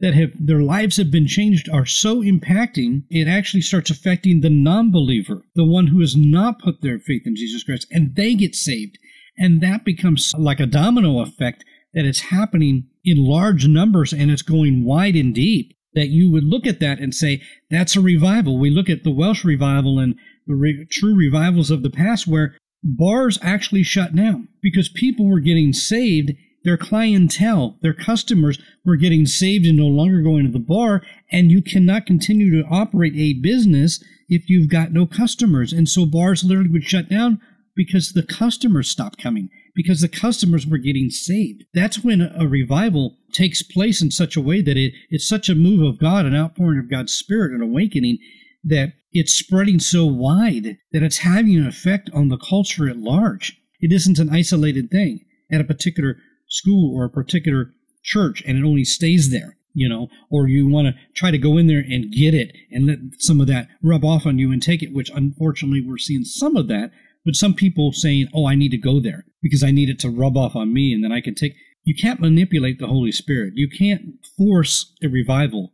that 0.00 0.14
have 0.14 0.32
their 0.38 0.60
lives 0.60 0.96
have 0.98 1.10
been 1.10 1.26
changed 1.26 1.68
are 1.70 1.86
so 1.86 2.22
impacting, 2.22 3.04
it 3.08 3.28
actually 3.28 3.60
starts 3.60 3.88
affecting 3.88 4.40
the 4.40 4.50
non 4.50 4.90
believer, 4.90 5.44
the 5.54 5.64
one 5.64 5.86
who 5.86 6.00
has 6.00 6.16
not 6.16 6.58
put 6.58 6.82
their 6.82 6.98
faith 6.98 7.22
in 7.24 7.36
Jesus 7.36 7.64
Christ, 7.64 7.86
and 7.90 8.14
they 8.16 8.34
get 8.34 8.54
saved. 8.54 8.98
And 9.38 9.62
that 9.62 9.84
becomes 9.84 10.34
like 10.36 10.60
a 10.60 10.66
domino 10.66 11.20
effect 11.20 11.64
that 11.94 12.04
it's 12.04 12.20
happening 12.20 12.88
in 13.04 13.24
large 13.24 13.66
numbers 13.66 14.12
and 14.12 14.30
it's 14.30 14.42
going 14.42 14.84
wide 14.84 15.14
and 15.14 15.34
deep. 15.34 15.72
That 15.94 16.08
you 16.08 16.32
would 16.32 16.44
look 16.44 16.66
at 16.66 16.80
that 16.80 17.00
and 17.00 17.14
say, 17.14 17.42
that's 17.70 17.96
a 17.96 18.00
revival. 18.00 18.58
We 18.58 18.70
look 18.70 18.88
at 18.88 19.04
the 19.04 19.10
Welsh 19.10 19.44
revival 19.44 19.98
and 19.98 20.14
the 20.46 20.54
re- 20.54 20.86
true 20.90 21.14
revivals 21.14 21.70
of 21.70 21.82
the 21.82 21.90
past 21.90 22.26
where 22.26 22.56
bars 22.82 23.38
actually 23.42 23.82
shut 23.82 24.16
down 24.16 24.48
because 24.62 24.88
people 24.88 25.28
were 25.28 25.40
getting 25.40 25.72
saved. 25.72 26.32
Their 26.64 26.76
clientele, 26.76 27.76
their 27.82 27.92
customers 27.92 28.58
were 28.84 28.96
getting 28.96 29.26
saved 29.26 29.66
and 29.66 29.76
no 29.76 29.86
longer 29.86 30.22
going 30.22 30.46
to 30.46 30.52
the 30.52 30.58
bar. 30.58 31.02
And 31.30 31.50
you 31.50 31.60
cannot 31.60 32.06
continue 32.06 32.50
to 32.52 32.68
operate 32.68 33.14
a 33.16 33.40
business 33.40 34.02
if 34.28 34.48
you've 34.48 34.70
got 34.70 34.92
no 34.92 35.06
customers. 35.06 35.72
And 35.72 35.88
so 35.88 36.06
bars 36.06 36.44
literally 36.44 36.70
would 36.70 36.84
shut 36.84 37.08
down 37.08 37.40
because 37.74 38.12
the 38.12 38.22
customers 38.22 38.88
stopped 38.88 39.20
coming, 39.20 39.48
because 39.74 40.00
the 40.00 40.08
customers 40.08 40.66
were 40.66 40.78
getting 40.78 41.10
saved. 41.10 41.64
That's 41.72 42.04
when 42.04 42.20
a 42.20 42.46
revival 42.46 43.16
takes 43.32 43.62
place 43.62 44.02
in 44.02 44.10
such 44.10 44.36
a 44.36 44.40
way 44.40 44.60
that 44.62 44.76
it, 44.76 44.92
it's 45.10 45.26
such 45.26 45.48
a 45.48 45.54
move 45.54 45.80
of 45.82 45.98
God, 45.98 46.26
an 46.26 46.34
outpouring 46.34 46.78
of 46.78 46.90
God's 46.90 47.14
Spirit, 47.14 47.52
an 47.52 47.62
awakening 47.62 48.18
that 48.64 48.92
it's 49.12 49.32
spreading 49.32 49.78
so 49.78 50.06
wide 50.06 50.78
that 50.92 51.02
it's 51.02 51.18
having 51.18 51.56
an 51.56 51.66
effect 51.66 52.10
on 52.14 52.28
the 52.28 52.38
culture 52.38 52.88
at 52.88 52.98
large. 52.98 53.60
It 53.80 53.92
isn't 53.92 54.18
an 54.18 54.30
isolated 54.30 54.90
thing 54.90 55.24
at 55.50 55.60
a 55.60 55.64
particular 55.64 56.16
school 56.48 56.94
or 56.94 57.04
a 57.04 57.10
particular 57.10 57.72
church 58.02 58.42
and 58.46 58.56
it 58.56 58.64
only 58.64 58.84
stays 58.84 59.30
there, 59.30 59.56
you 59.74 59.88
know, 59.88 60.08
or 60.30 60.48
you 60.48 60.68
want 60.68 60.88
to 60.88 60.94
try 61.14 61.30
to 61.30 61.38
go 61.38 61.56
in 61.58 61.66
there 61.66 61.84
and 61.86 62.12
get 62.12 62.34
it 62.34 62.54
and 62.70 62.86
let 62.86 62.98
some 63.18 63.40
of 63.40 63.46
that 63.48 63.68
rub 63.82 64.04
off 64.04 64.26
on 64.26 64.38
you 64.38 64.52
and 64.52 64.62
take 64.62 64.82
it, 64.82 64.92
which 64.92 65.10
unfortunately 65.14 65.82
we're 65.84 65.98
seeing 65.98 66.24
some 66.24 66.56
of 66.56 66.68
that, 66.68 66.90
but 67.24 67.34
some 67.34 67.54
people 67.54 67.92
saying, 67.92 68.28
oh, 68.34 68.46
I 68.46 68.54
need 68.54 68.70
to 68.70 68.78
go 68.78 69.00
there 69.00 69.24
because 69.42 69.62
I 69.62 69.70
need 69.70 69.88
it 69.88 69.98
to 70.00 70.10
rub 70.10 70.36
off 70.36 70.56
on 70.56 70.72
me 70.72 70.92
and 70.92 71.02
then 71.02 71.12
I 71.12 71.20
can 71.20 71.34
take. 71.34 71.54
You 71.84 71.94
can't 72.00 72.20
manipulate 72.20 72.78
the 72.78 72.86
Holy 72.86 73.12
Spirit. 73.12 73.54
You 73.56 73.68
can't 73.68 74.24
force 74.36 74.92
a 75.02 75.08
revival. 75.08 75.72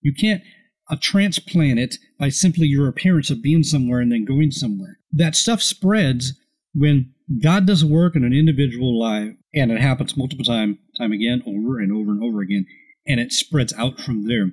You 0.00 0.14
can't 0.14 0.42
a 0.90 0.96
transplant 0.96 1.78
it 1.78 1.96
by 2.18 2.28
simply 2.28 2.66
your 2.66 2.88
appearance 2.88 3.30
of 3.30 3.42
being 3.42 3.62
somewhere 3.62 4.00
and 4.00 4.10
then 4.10 4.24
going 4.24 4.50
somewhere. 4.50 4.98
That 5.12 5.36
stuff 5.36 5.62
spreads 5.62 6.32
when 6.74 7.14
God 7.42 7.66
does 7.66 7.84
work 7.84 8.16
in 8.16 8.24
an 8.24 8.32
individual 8.32 8.98
life, 8.98 9.34
and 9.54 9.70
it 9.70 9.80
happens 9.80 10.16
multiple 10.16 10.44
time, 10.44 10.78
time 10.98 11.12
again, 11.12 11.42
over 11.46 11.78
and 11.78 11.92
over 11.92 12.10
and 12.10 12.22
over 12.22 12.40
again, 12.40 12.66
and 13.06 13.20
it 13.20 13.32
spreads 13.32 13.72
out 13.74 14.00
from 14.00 14.26
there. 14.26 14.46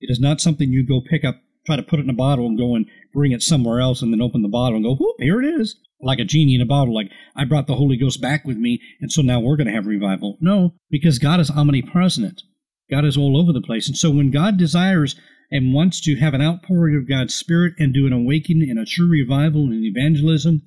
It 0.00 0.10
is 0.10 0.18
not 0.18 0.40
something 0.40 0.72
you 0.72 0.84
go 0.84 1.00
pick 1.00 1.24
up 1.24 1.36
try 1.66 1.76
to 1.76 1.82
put 1.82 1.98
it 1.98 2.04
in 2.04 2.10
a 2.10 2.14
bottle 2.14 2.46
and 2.46 2.56
go 2.56 2.74
and 2.74 2.86
bring 3.12 3.32
it 3.32 3.42
somewhere 3.42 3.80
else 3.80 4.02
and 4.02 4.12
then 4.12 4.22
open 4.22 4.42
the 4.42 4.48
bottle 4.48 4.76
and 4.76 4.84
go, 4.84 4.94
whoop, 4.94 5.16
here 5.18 5.42
it 5.42 5.60
is. 5.60 5.76
Like 6.00 6.18
a 6.18 6.24
genie 6.24 6.54
in 6.54 6.60
a 6.60 6.66
bottle, 6.66 6.94
like 6.94 7.10
I 7.34 7.44
brought 7.44 7.66
the 7.66 7.76
Holy 7.76 7.96
Ghost 7.96 8.20
back 8.20 8.44
with 8.44 8.58
me, 8.58 8.80
and 9.00 9.10
so 9.10 9.22
now 9.22 9.40
we're 9.40 9.56
going 9.56 9.66
to 9.66 9.72
have 9.72 9.86
revival. 9.86 10.36
No, 10.40 10.74
because 10.90 11.18
God 11.18 11.40
is 11.40 11.50
omnipresent. 11.50 12.42
God 12.90 13.04
is 13.04 13.16
all 13.16 13.40
over 13.40 13.52
the 13.52 13.62
place. 13.62 13.88
And 13.88 13.96
so 13.96 14.10
when 14.10 14.30
God 14.30 14.58
desires 14.58 15.16
and 15.50 15.72
wants 15.72 16.00
to 16.02 16.16
have 16.16 16.34
an 16.34 16.42
outpouring 16.42 16.96
of 16.96 17.08
God's 17.08 17.34
Spirit 17.34 17.74
and 17.78 17.94
do 17.94 18.06
an 18.06 18.12
awakening 18.12 18.68
and 18.68 18.78
a 18.78 18.84
true 18.84 19.08
revival 19.08 19.62
and 19.64 19.84
evangelism, 19.84 20.62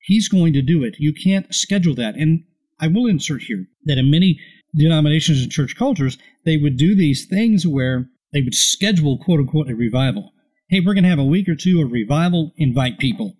He's 0.00 0.28
going 0.28 0.52
to 0.54 0.62
do 0.62 0.82
it. 0.82 0.96
You 0.98 1.12
can't 1.12 1.54
schedule 1.54 1.94
that. 1.96 2.16
And 2.16 2.44
I 2.80 2.88
will 2.88 3.06
insert 3.06 3.42
here 3.42 3.66
that 3.84 3.98
in 3.98 4.10
many 4.10 4.40
denominations 4.74 5.42
and 5.42 5.52
church 5.52 5.76
cultures, 5.76 6.18
they 6.44 6.56
would 6.56 6.76
do 6.76 6.96
these 6.96 7.26
things 7.26 7.66
where 7.66 8.08
they 8.32 8.42
would 8.42 8.54
schedule, 8.54 9.18
quote 9.18 9.40
unquote, 9.40 9.70
a 9.70 9.74
revival. 9.74 10.31
Hey, 10.72 10.80
we're 10.80 10.94
going 10.94 11.04
to 11.04 11.10
have 11.10 11.18
a 11.18 11.24
week 11.24 11.50
or 11.50 11.54
two 11.54 11.82
of 11.82 11.92
revival, 11.92 12.52
invite 12.56 12.98
people. 12.98 13.36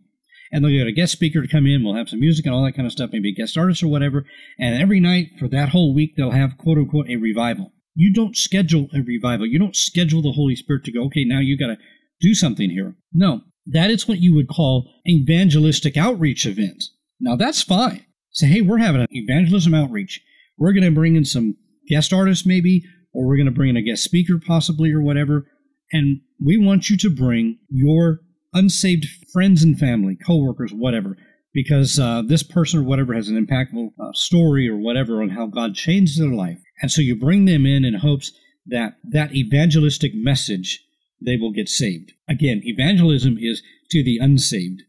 And 0.52 0.62
they'll 0.62 0.70
get 0.70 0.86
a 0.86 0.92
guest 0.92 1.12
speaker 1.12 1.40
to 1.40 1.48
come 1.48 1.66
in, 1.66 1.82
we'll 1.82 1.94
have 1.94 2.10
some 2.10 2.20
music 2.20 2.44
and 2.44 2.54
all 2.54 2.62
that 2.62 2.76
kind 2.76 2.84
of 2.84 2.92
stuff, 2.92 3.08
maybe 3.10 3.30
a 3.30 3.34
guest 3.34 3.56
artist 3.56 3.82
or 3.82 3.88
whatever. 3.88 4.26
And 4.58 4.78
every 4.78 5.00
night 5.00 5.28
for 5.38 5.48
that 5.48 5.70
whole 5.70 5.94
week, 5.94 6.12
they'll 6.14 6.32
have, 6.32 6.58
quote 6.58 6.76
unquote, 6.76 7.08
a 7.08 7.16
revival. 7.16 7.72
You 7.94 8.12
don't 8.12 8.36
schedule 8.36 8.88
a 8.94 9.00
revival. 9.00 9.46
You 9.46 9.58
don't 9.58 9.74
schedule 9.74 10.20
the 10.20 10.32
Holy 10.32 10.54
Spirit 10.54 10.84
to 10.84 10.92
go, 10.92 11.04
okay, 11.04 11.24
now 11.24 11.40
you 11.40 11.56
got 11.56 11.68
to 11.68 11.78
do 12.20 12.34
something 12.34 12.68
here. 12.68 12.96
No, 13.14 13.40
that 13.64 13.90
is 13.90 14.06
what 14.06 14.20
you 14.20 14.34
would 14.34 14.48
call 14.48 14.92
evangelistic 15.08 15.96
outreach 15.96 16.44
event. 16.44 16.84
Now 17.18 17.36
that's 17.36 17.62
fine. 17.62 18.04
Say, 18.32 18.48
hey, 18.48 18.60
we're 18.60 18.76
having 18.76 19.00
an 19.00 19.08
evangelism 19.10 19.72
outreach. 19.72 20.20
We're 20.58 20.74
going 20.74 20.84
to 20.84 20.90
bring 20.90 21.16
in 21.16 21.24
some 21.24 21.56
guest 21.88 22.12
artists, 22.12 22.44
maybe, 22.44 22.82
or 23.14 23.26
we're 23.26 23.36
going 23.36 23.46
to 23.46 23.52
bring 23.52 23.70
in 23.70 23.78
a 23.78 23.82
guest 23.82 24.04
speaker, 24.04 24.34
possibly, 24.46 24.92
or 24.92 25.00
whatever. 25.00 25.46
And 25.92 26.20
we 26.44 26.56
want 26.56 26.88
you 26.88 26.96
to 26.98 27.10
bring 27.10 27.58
your 27.68 28.20
unsaved 28.54 29.06
friends 29.32 29.62
and 29.62 29.78
family, 29.78 30.16
coworkers, 30.16 30.72
whatever, 30.72 31.16
because 31.52 31.98
uh, 31.98 32.22
this 32.26 32.42
person 32.42 32.80
or 32.80 32.82
whatever 32.82 33.14
has 33.14 33.28
an 33.28 33.44
impactful 33.44 33.90
uh, 34.00 34.12
story 34.12 34.68
or 34.68 34.76
whatever 34.76 35.22
on 35.22 35.30
how 35.30 35.46
God 35.46 35.74
changed 35.74 36.20
their 36.20 36.32
life. 36.32 36.58
And 36.80 36.90
so 36.90 37.02
you 37.02 37.16
bring 37.16 37.44
them 37.44 37.66
in 37.66 37.84
in 37.84 37.94
hopes 37.94 38.32
that 38.66 38.94
that 39.10 39.34
evangelistic 39.34 40.12
message 40.14 40.82
they 41.24 41.36
will 41.36 41.52
get 41.52 41.68
saved. 41.68 42.12
Again, 42.28 42.62
evangelism 42.64 43.36
is 43.38 43.62
to 43.90 44.02
the 44.02 44.18
unsaved. 44.18 44.82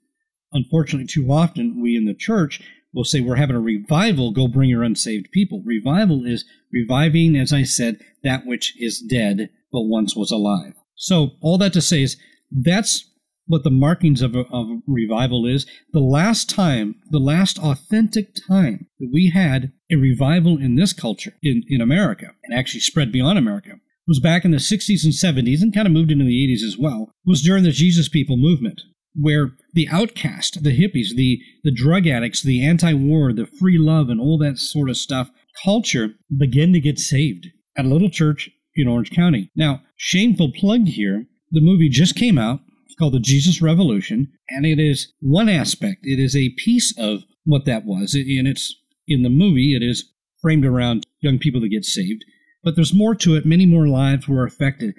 Unfortunately, 0.51 1.07
too 1.07 1.31
often 1.31 1.81
we 1.81 1.95
in 1.95 2.05
the 2.05 2.13
church 2.13 2.61
will 2.93 3.03
say 3.03 3.21
we're 3.21 3.35
having 3.35 3.55
a 3.55 3.59
revival, 3.59 4.31
go 4.31 4.47
bring 4.47 4.69
your 4.69 4.83
unsaved 4.83 5.31
people. 5.31 5.63
Revival 5.65 6.25
is 6.25 6.45
reviving, 6.71 7.35
as 7.35 7.51
I 7.51 7.63
said, 7.63 7.99
that 8.23 8.45
which 8.45 8.73
is 8.79 8.99
dead 8.99 9.49
but 9.71 9.81
once 9.81 10.15
was 10.15 10.31
alive. 10.31 10.73
So, 10.95 11.31
all 11.41 11.57
that 11.57 11.73
to 11.73 11.81
say 11.81 12.03
is 12.03 12.17
that's 12.51 13.09
what 13.45 13.63
the 13.63 13.69
markings 13.69 14.21
of 14.21 14.35
a, 14.35 14.41
of 14.51 14.69
a 14.69 14.79
revival 14.87 15.45
is. 15.45 15.65
The 15.91 15.99
last 15.99 16.49
time, 16.49 16.95
the 17.09 17.19
last 17.19 17.59
authentic 17.59 18.35
time 18.47 18.87
that 18.99 19.09
we 19.11 19.31
had 19.31 19.73
a 19.91 19.95
revival 19.95 20.57
in 20.57 20.75
this 20.75 20.93
culture, 20.93 21.33
in, 21.41 21.63
in 21.67 21.81
America, 21.81 22.27
and 22.43 22.57
actually 22.57 22.81
spread 22.81 23.11
beyond 23.11 23.37
America, 23.37 23.71
was 24.07 24.19
back 24.19 24.45
in 24.45 24.51
the 24.51 24.57
60s 24.57 25.03
and 25.03 25.13
70s 25.13 25.61
and 25.61 25.73
kind 25.73 25.87
of 25.87 25.93
moved 25.93 26.11
into 26.11 26.25
the 26.25 26.47
80s 26.47 26.65
as 26.65 26.77
well, 26.77 27.11
was 27.25 27.41
during 27.41 27.63
the 27.63 27.71
Jesus 27.71 28.09
People 28.09 28.37
movement, 28.37 28.81
where 29.15 29.51
the 29.73 29.87
outcast, 29.89 30.63
the 30.63 30.77
hippies, 30.77 31.15
the, 31.15 31.39
the 31.63 31.73
drug 31.73 32.07
addicts, 32.07 32.41
the 32.41 32.65
anti 32.65 32.93
war, 32.93 33.33
the 33.33 33.45
free 33.45 33.77
love, 33.77 34.09
and 34.09 34.19
all 34.19 34.37
that 34.37 34.57
sort 34.57 34.89
of 34.89 34.97
stuff, 34.97 35.29
culture 35.63 36.15
began 36.35 36.73
to 36.73 36.79
get 36.79 36.99
saved 36.99 37.47
at 37.77 37.85
a 37.85 37.89
little 37.89 38.09
church 38.09 38.49
in 38.75 38.87
Orange 38.87 39.11
County. 39.11 39.51
Now, 39.55 39.81
shameful 39.97 40.51
plug 40.51 40.87
here, 40.87 41.25
the 41.51 41.61
movie 41.61 41.89
just 41.89 42.15
came 42.15 42.37
out. 42.37 42.59
It's 42.85 42.95
called 42.95 43.13
The 43.13 43.19
Jesus 43.19 43.61
Revolution, 43.61 44.31
and 44.49 44.65
it 44.65 44.79
is 44.79 45.13
one 45.19 45.49
aspect. 45.49 46.01
It 46.03 46.19
is 46.19 46.35
a 46.35 46.53
piece 46.57 46.93
of 46.97 47.23
what 47.45 47.65
that 47.65 47.85
was. 47.85 48.13
And 48.13 48.47
it's 48.47 48.75
in 49.07 49.23
the 49.23 49.29
movie, 49.29 49.75
it 49.75 49.83
is 49.83 50.11
framed 50.41 50.65
around 50.65 51.05
young 51.21 51.39
people 51.39 51.61
that 51.61 51.69
get 51.69 51.85
saved. 51.85 52.23
But 52.63 52.75
there's 52.75 52.93
more 52.93 53.15
to 53.15 53.35
it. 53.35 53.45
Many 53.45 53.65
more 53.65 53.87
lives 53.87 54.27
were 54.27 54.45
affected. 54.45 54.95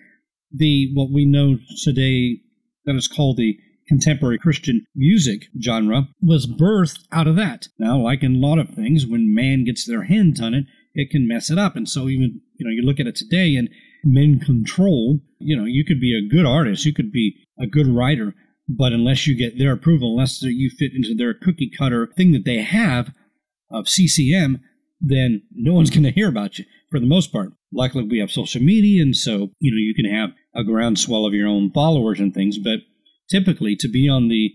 The 0.53 0.91
what 0.95 1.11
we 1.11 1.25
know 1.25 1.59
today 1.83 2.41
that 2.85 2.95
is 2.95 3.09
called 3.09 3.37
the 3.37 3.59
contemporary 3.89 4.39
Christian 4.39 4.85
music 4.95 5.47
genre 5.63 6.09
was 6.21 6.47
birthed 6.47 7.01
out 7.13 7.27
of 7.27 7.37
that. 7.37 7.69
Now, 7.79 7.99
like 7.99 8.23
in 8.23 8.37
a 8.37 8.47
lot 8.47 8.59
of 8.59 8.71
things, 8.71 9.07
when 9.07 9.35
man 9.35 9.65
gets 9.65 9.87
their 9.87 10.05
hands 10.05 10.41
on 10.41 10.55
it, 10.55 10.65
it 10.95 11.11
can 11.11 11.29
mess 11.29 11.51
it 11.51 11.59
up. 11.59 11.77
And 11.77 11.89
so 11.89 12.09
even 12.09 12.41
you 12.57 12.67
know 12.67 12.73
you 12.73 12.83
look 12.83 13.01
at 13.01 13.07
it 13.07 13.17
today 13.17 13.57
and 13.57 13.69
men 14.05 14.39
control. 14.39 15.21
You 15.39 15.57
know, 15.57 15.65
you 15.65 15.85
could 15.85 16.01
be 16.01 16.17
a 16.17 16.27
good 16.27 16.47
artist, 16.47 16.85
you 16.85 16.95
could 16.95 17.13
be 17.13 17.37
a 17.59 17.67
good 17.67 17.87
writer, 17.87 18.35
but 18.69 18.93
unless 18.93 19.27
you 19.27 19.37
get 19.37 19.59
their 19.59 19.73
approval, 19.73 20.13
unless 20.13 20.43
you 20.43 20.71
fit 20.71 20.93
into 20.95 21.15
their 21.15 21.35
cookie 21.35 21.71
cutter 21.77 22.09
thing 22.17 22.33
that 22.33 22.45
they 22.45 22.59
have 22.59 23.11
of 23.71 23.89
CCM, 23.89 24.61
then 25.01 25.43
no 25.53 25.75
one's 25.75 25.91
going 25.91 26.05
to 26.05 26.11
hear 26.11 26.29
about 26.29 26.59
you 26.59 26.65
for 26.91 27.01
the 27.01 27.07
most 27.07 27.33
part. 27.33 27.53
Luckily, 27.73 28.05
we 28.05 28.19
have 28.19 28.31
social 28.31 28.63
media, 28.63 29.03
and 29.03 29.17
so 29.17 29.51
you 29.59 29.71
know 29.71 29.79
you 29.79 29.95
can 29.95 30.11
have 30.11 30.31
a 30.55 30.65
groundswell 30.65 31.27
of 31.27 31.35
your 31.35 31.49
own 31.49 31.71
followers 31.73 32.21
and 32.21 32.33
things. 32.33 32.59
But 32.59 32.81
typically, 33.29 33.77
to 33.77 33.89
be 33.89 34.09
on 34.09 34.29
the 34.29 34.55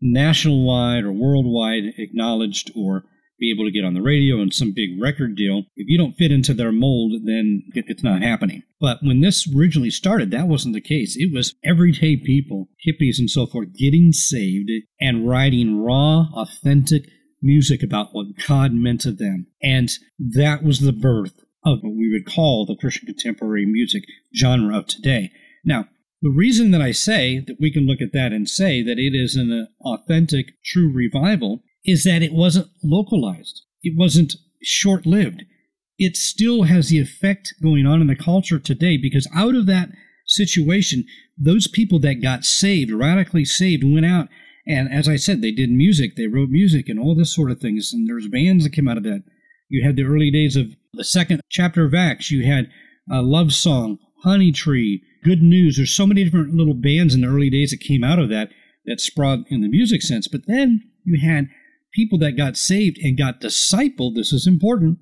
national 0.00 0.66
wide 0.66 1.04
or 1.04 1.12
worldwide 1.12 1.94
acknowledged 1.98 2.70
or 2.74 3.04
be 3.38 3.50
able 3.50 3.64
to 3.64 3.72
get 3.72 3.84
on 3.84 3.94
the 3.94 4.02
radio 4.02 4.40
and 4.40 4.52
some 4.52 4.72
big 4.72 5.00
record 5.00 5.36
deal. 5.36 5.64
If 5.76 5.88
you 5.88 5.98
don't 5.98 6.16
fit 6.16 6.32
into 6.32 6.54
their 6.54 6.72
mold, 6.72 7.12
then 7.24 7.62
it's 7.74 8.02
not 8.02 8.22
happening. 8.22 8.62
But 8.80 8.98
when 9.02 9.20
this 9.20 9.48
originally 9.54 9.90
started, 9.90 10.30
that 10.30 10.48
wasn't 10.48 10.74
the 10.74 10.80
case. 10.80 11.16
It 11.16 11.32
was 11.32 11.54
everyday 11.64 12.16
people, 12.16 12.68
hippies 12.86 13.18
and 13.18 13.30
so 13.30 13.46
forth, 13.46 13.74
getting 13.74 14.12
saved 14.12 14.70
and 15.00 15.28
writing 15.28 15.80
raw, 15.80 16.26
authentic 16.34 17.06
music 17.42 17.82
about 17.82 18.08
what 18.12 18.26
God 18.46 18.72
meant 18.72 19.02
to 19.02 19.12
them. 19.12 19.46
And 19.62 19.90
that 20.18 20.62
was 20.62 20.80
the 20.80 20.92
birth 20.92 21.34
of 21.64 21.78
what 21.82 21.96
we 21.96 22.10
would 22.12 22.26
call 22.26 22.66
the 22.66 22.76
Christian 22.76 23.06
contemporary 23.06 23.66
music 23.66 24.04
genre 24.34 24.78
of 24.78 24.86
today. 24.86 25.30
Now, 25.64 25.88
the 26.22 26.30
reason 26.30 26.70
that 26.70 26.80
I 26.80 26.92
say 26.92 27.40
that 27.46 27.56
we 27.60 27.70
can 27.70 27.86
look 27.86 28.00
at 28.00 28.12
that 28.14 28.32
and 28.32 28.48
say 28.48 28.82
that 28.82 28.98
it 28.98 29.14
is 29.14 29.36
an 29.36 29.68
authentic, 29.80 30.62
true 30.64 30.90
revival 30.90 31.62
is 31.84 32.04
that 32.04 32.22
it 32.22 32.32
wasn't 32.32 32.68
localized. 32.82 33.62
It 33.82 33.94
wasn't 33.96 34.34
short 34.62 35.06
lived. 35.06 35.44
It 35.98 36.16
still 36.16 36.64
has 36.64 36.88
the 36.88 37.00
effect 37.00 37.54
going 37.62 37.86
on 37.86 38.00
in 38.00 38.06
the 38.06 38.16
culture 38.16 38.58
today 38.58 38.96
because 38.96 39.28
out 39.34 39.54
of 39.54 39.66
that 39.66 39.90
situation, 40.26 41.04
those 41.36 41.68
people 41.68 41.98
that 42.00 42.22
got 42.22 42.44
saved, 42.44 42.90
radically 42.90 43.44
saved, 43.44 43.84
went 43.84 44.06
out 44.06 44.28
and 44.66 44.90
as 44.90 45.08
I 45.08 45.16
said, 45.16 45.42
they 45.42 45.52
did 45.52 45.70
music, 45.70 46.16
they 46.16 46.26
wrote 46.26 46.48
music 46.48 46.88
and 46.88 46.98
all 46.98 47.14
this 47.14 47.34
sort 47.34 47.50
of 47.50 47.60
things. 47.60 47.92
And 47.92 48.08
there's 48.08 48.28
bands 48.28 48.64
that 48.64 48.72
came 48.72 48.88
out 48.88 48.96
of 48.96 49.02
that. 49.02 49.22
You 49.68 49.84
had 49.84 49.96
the 49.96 50.04
early 50.04 50.30
days 50.30 50.56
of 50.56 50.74
the 50.94 51.04
second 51.04 51.42
chapter 51.50 51.84
of 51.84 51.94
Acts. 51.94 52.30
You 52.30 52.46
had 52.46 52.70
love 53.08 53.52
song, 53.52 53.98
Honey 54.22 54.52
Tree, 54.52 55.02
Good 55.22 55.42
News. 55.42 55.76
There's 55.76 55.94
so 55.94 56.06
many 56.06 56.24
different 56.24 56.54
little 56.54 56.74
bands 56.74 57.14
in 57.14 57.20
the 57.20 57.28
early 57.28 57.50
days 57.50 57.70
that 57.70 57.80
came 57.80 58.02
out 58.02 58.18
of 58.18 58.30
that 58.30 58.50
that 58.86 59.00
sprout 59.00 59.40
in 59.48 59.60
the 59.60 59.68
music 59.68 60.02
sense. 60.02 60.28
But 60.28 60.46
then 60.46 60.82
you 61.04 61.20
had 61.20 61.48
people 61.94 62.18
that 62.18 62.36
got 62.36 62.56
saved 62.56 62.98
and 62.98 63.16
got 63.16 63.40
discipled. 63.40 64.14
This 64.14 64.32
is 64.32 64.46
important. 64.46 64.98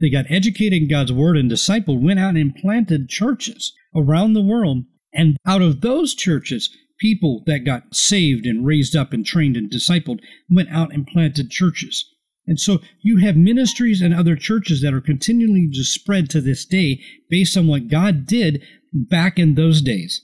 They 0.00 0.10
got 0.10 0.26
educated 0.28 0.82
in 0.82 0.88
God's 0.88 1.12
word 1.12 1.36
and 1.36 1.50
discipled, 1.50 2.02
went 2.02 2.20
out 2.20 2.36
and 2.36 2.54
planted 2.54 3.08
churches 3.08 3.72
around 3.94 4.32
the 4.32 4.42
world. 4.42 4.84
And 5.12 5.36
out 5.46 5.62
of 5.62 5.80
those 5.80 6.14
churches, 6.14 6.68
people 6.98 7.42
that 7.46 7.64
got 7.64 7.94
saved 7.94 8.46
and 8.46 8.66
raised 8.66 8.96
up 8.96 9.12
and 9.12 9.24
trained 9.24 9.56
and 9.56 9.70
discipled 9.70 10.20
went 10.50 10.68
out 10.70 10.92
and 10.92 11.06
planted 11.06 11.50
churches. 11.50 12.04
And 12.46 12.60
so 12.60 12.80
you 13.00 13.18
have 13.18 13.36
ministries 13.36 14.00
and 14.00 14.12
other 14.12 14.36
churches 14.36 14.82
that 14.82 14.92
are 14.92 15.00
continually 15.00 15.68
to 15.72 15.84
spread 15.84 16.28
to 16.30 16.40
this 16.40 16.66
day 16.66 17.00
based 17.30 17.56
on 17.56 17.66
what 17.66 17.88
God 17.88 18.26
did 18.26 18.62
back 18.92 19.38
in 19.38 19.54
those 19.54 19.80
days. 19.80 20.20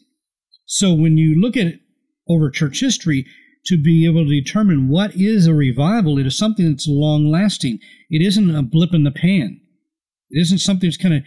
So 0.67 0.93
when 0.93 1.17
you 1.17 1.41
look 1.41 1.57
at 1.57 1.67
it 1.67 1.81
over 2.29 2.51
church 2.51 2.81
history, 2.81 3.27
to 3.67 3.77
be 3.77 4.07
able 4.07 4.25
to 4.25 4.43
determine 4.43 4.89
what 4.89 5.15
is 5.15 5.47
a 5.47 5.55
revival, 5.55 6.19
it 6.19 6.27
is 6.27 6.37
something 6.37 6.71
that's 6.71 6.89
long 6.89 7.27
lasting. 7.31 7.79
It 8.09 8.23
isn't 8.23 8.55
a 8.55 8.63
blip 8.63 8.95
in 8.95 9.05
the 9.05 9.11
pan. 9.11 9.61
It 10.31 10.41
isn't 10.41 10.59
something 10.59 10.89
that's 10.89 10.97
kind 10.97 11.15
of 11.15 11.23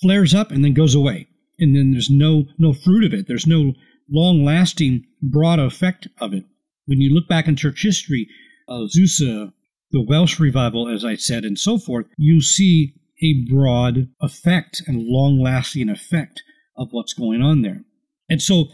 flares 0.00 0.34
up 0.34 0.50
and 0.50 0.64
then 0.64 0.74
goes 0.74 0.94
away. 0.94 1.28
And 1.58 1.74
then 1.74 1.92
there's 1.92 2.10
no 2.10 2.44
no 2.58 2.72
fruit 2.72 3.04
of 3.04 3.14
it. 3.14 3.26
There's 3.28 3.46
no 3.46 3.74
long 4.10 4.44
lasting, 4.44 5.04
broad 5.22 5.58
effect 5.58 6.08
of 6.20 6.32
it. 6.32 6.44
When 6.86 7.00
you 7.00 7.14
look 7.14 7.28
back 7.28 7.48
in 7.48 7.56
church 7.56 7.82
history, 7.82 8.28
uh, 8.68 8.86
Azusa, 8.86 9.48
uh, 9.48 9.50
the 9.90 10.02
Welsh 10.02 10.38
revival, 10.38 10.88
as 10.88 11.04
I 11.04 11.16
said, 11.16 11.44
and 11.44 11.58
so 11.58 11.78
forth, 11.78 12.06
you 12.16 12.40
see 12.40 12.94
a 13.22 13.44
broad 13.50 14.08
effect 14.20 14.82
and 14.86 15.02
long 15.02 15.40
lasting 15.40 15.88
effect 15.88 16.42
of 16.76 16.88
what's 16.90 17.14
going 17.14 17.40
on 17.40 17.62
there. 17.62 17.84
And 18.28 18.42
so, 18.42 18.66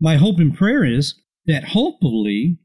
my 0.00 0.16
hope 0.16 0.38
and 0.38 0.56
prayer 0.56 0.84
is 0.84 1.19
that 1.46 1.64
hopefully 1.64 2.58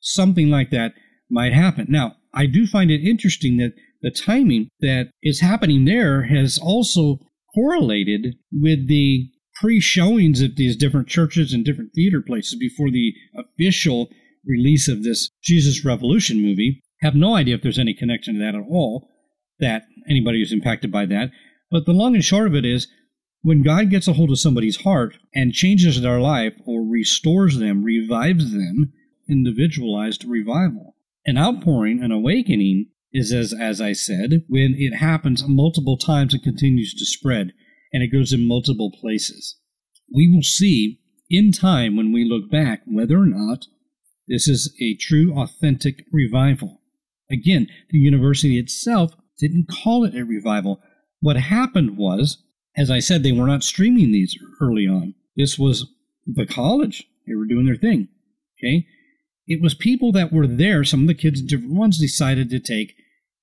something 0.00 0.50
like 0.50 0.70
that 0.70 0.92
might 1.30 1.52
happen. 1.52 1.86
Now, 1.88 2.16
I 2.34 2.46
do 2.46 2.66
find 2.66 2.90
it 2.90 3.06
interesting 3.06 3.56
that 3.58 3.74
the 4.02 4.10
timing 4.10 4.68
that 4.80 5.10
is 5.22 5.40
happening 5.40 5.84
there 5.84 6.22
has 6.24 6.58
also 6.58 7.18
correlated 7.54 8.36
with 8.52 8.88
the 8.88 9.28
pre 9.60 9.80
showings 9.80 10.42
at 10.42 10.56
these 10.56 10.76
different 10.76 11.08
churches 11.08 11.52
and 11.52 11.64
different 11.64 11.90
theater 11.94 12.22
places 12.22 12.56
before 12.58 12.90
the 12.90 13.12
official 13.36 14.08
release 14.46 14.88
of 14.88 15.04
this 15.04 15.30
Jesus 15.42 15.84
Revolution 15.84 16.40
movie. 16.40 16.82
Have 17.02 17.14
no 17.14 17.34
idea 17.34 17.56
if 17.56 17.62
there's 17.62 17.78
any 17.78 17.94
connection 17.94 18.34
to 18.34 18.40
that 18.40 18.54
at 18.54 18.64
all, 18.70 19.08
that 19.58 19.84
anybody 20.08 20.42
is 20.42 20.52
impacted 20.52 20.90
by 20.90 21.06
that. 21.06 21.30
But 21.70 21.86
the 21.86 21.92
long 21.92 22.14
and 22.14 22.24
short 22.24 22.46
of 22.46 22.54
it 22.54 22.64
is 22.64 22.88
when 23.42 23.62
God 23.62 23.90
gets 23.90 24.06
a 24.06 24.12
hold 24.12 24.30
of 24.30 24.38
somebody's 24.38 24.82
heart 24.82 25.16
and 25.34 25.52
changes 25.52 26.00
their 26.00 26.20
life 26.20 26.54
or 26.66 26.82
restores 26.82 27.58
them, 27.58 27.84
revives 27.84 28.52
them, 28.52 28.92
individualized 29.28 30.24
revival. 30.24 30.96
An 31.24 31.38
outpouring, 31.38 32.02
an 32.02 32.12
awakening, 32.12 32.88
is 33.12 33.32
as, 33.32 33.52
as 33.52 33.80
I 33.80 33.92
said, 33.92 34.44
when 34.48 34.74
it 34.76 34.96
happens 34.96 35.42
multiple 35.46 35.96
times 35.96 36.34
and 36.34 36.42
continues 36.42 36.94
to 36.94 37.04
spread 37.04 37.52
and 37.92 38.02
it 38.02 38.12
goes 38.12 38.32
in 38.32 38.46
multiple 38.46 38.90
places. 38.90 39.56
We 40.14 40.32
will 40.32 40.42
see 40.42 41.00
in 41.28 41.52
time 41.52 41.96
when 41.96 42.12
we 42.12 42.24
look 42.24 42.50
back 42.50 42.82
whether 42.86 43.18
or 43.18 43.26
not 43.26 43.66
this 44.28 44.46
is 44.46 44.74
a 44.80 44.94
true, 44.94 45.36
authentic 45.36 46.04
revival. 46.12 46.80
Again, 47.30 47.68
the 47.90 47.98
university 47.98 48.58
itself 48.58 49.12
didn't 49.38 49.68
call 49.68 50.04
it 50.04 50.14
a 50.14 50.24
revival. 50.24 50.80
What 51.20 51.36
happened 51.36 51.96
was, 51.96 52.42
as 52.76 52.90
I 52.90 53.00
said, 53.00 53.22
they 53.22 53.32
were 53.32 53.46
not 53.46 53.62
streaming 53.62 54.12
these 54.12 54.36
early 54.60 54.86
on. 54.86 55.14
This 55.36 55.58
was 55.58 55.86
the 56.26 56.46
college. 56.46 57.04
They 57.26 57.34
were 57.34 57.46
doing 57.46 57.66
their 57.66 57.76
thing. 57.76 58.08
Okay? 58.58 58.86
It 59.46 59.60
was 59.60 59.74
people 59.74 60.12
that 60.12 60.32
were 60.32 60.46
there, 60.46 60.84
some 60.84 61.02
of 61.02 61.06
the 61.06 61.14
kids, 61.14 61.42
different 61.42 61.74
ones, 61.74 61.98
decided 61.98 62.50
to 62.50 62.60
take 62.60 62.94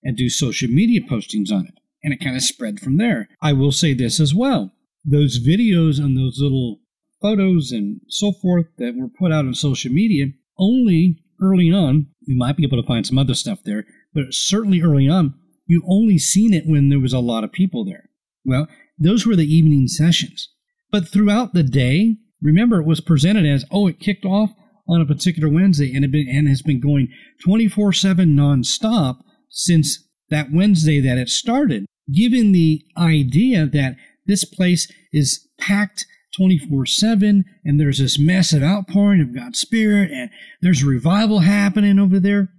and 0.04 0.16
do 0.16 0.30
social 0.30 0.70
media 0.70 1.02
postings 1.02 1.52
on 1.52 1.66
it 1.68 1.74
and 2.04 2.14
it 2.14 2.24
kind 2.24 2.36
of 2.36 2.44
spread 2.44 2.80
from 2.80 2.98
there. 2.98 3.28
I 3.42 3.54
will 3.54 3.72
say 3.72 3.94
this 3.94 4.20
as 4.20 4.34
well 4.34 4.72
those 5.10 5.40
videos 5.40 6.00
and 6.00 6.18
those 6.18 6.40
little 6.42 6.80
photos 7.22 7.72
and 7.72 8.02
so 8.10 8.34
forth 8.34 8.66
that 8.78 8.94
were 8.96 9.08
put 9.08 9.32
out 9.32 9.46
on 9.46 9.54
social 9.54 9.92
media 9.92 10.26
only 10.60 11.24
early 11.42 11.72
on, 11.72 12.08
you 12.26 12.38
might 12.38 12.58
be 12.58 12.64
able 12.64 12.82
to 12.82 12.88
find 12.88 13.06
some 13.06 13.18
other 13.18 13.34
stuff 13.34 13.60
there, 13.64 13.86
but 14.14 14.34
certainly 14.34 14.82
early 14.82 15.08
on, 15.08 15.34
you 15.66 15.82
only 15.88 16.18
seen 16.18 16.54
it 16.54 16.66
when 16.66 16.90
there 16.90 17.00
was 17.00 17.14
a 17.14 17.20
lot 17.20 17.44
of 17.44 17.52
people 17.52 17.86
there. 17.86 18.10
Well, 18.44 18.68
those 18.98 19.26
were 19.26 19.36
the 19.36 19.54
evening 19.54 19.88
sessions. 19.88 20.50
But 20.92 21.08
throughout 21.08 21.54
the 21.54 21.64
day, 21.64 22.18
remember 22.42 22.80
it 22.80 22.88
was 22.88 23.02
presented 23.02 23.46
as, 23.46 23.66
oh, 23.72 23.88
it 23.88 24.00
kicked 24.00 24.26
off 24.26 24.52
on 24.88 25.02
a 25.02 25.06
particular 25.06 25.50
Wednesday 25.50 25.94
and, 25.94 26.10
been, 26.12 26.28
and 26.30 26.48
has 26.48 26.62
been 26.62 26.80
going 26.80 27.10
24 27.44 27.94
7 27.94 28.30
nonstop 28.30 29.18
since 29.50 30.08
that 30.30 30.52
Wednesday 30.52 31.00
that 31.00 31.18
it 31.18 31.30
started, 31.30 31.86
giving 32.12 32.52
the 32.52 32.84
idea 32.98 33.66
that 33.66 33.96
this 34.26 34.46
place 34.46 34.92
is 35.12 35.48
packed 35.60 36.06
24 36.36 36.86
7 36.86 37.44
and 37.66 37.80
there's 37.80 38.00
this 38.00 38.20
massive 38.20 38.64
outpouring 38.64 39.22
of 39.22 39.36
God's 39.36 39.60
Spirit 39.60 40.12
and 40.12 40.30
there's 40.62 40.84
revival 40.84 41.40
happening 41.40 42.00
over 42.00 42.20
there 42.20 42.50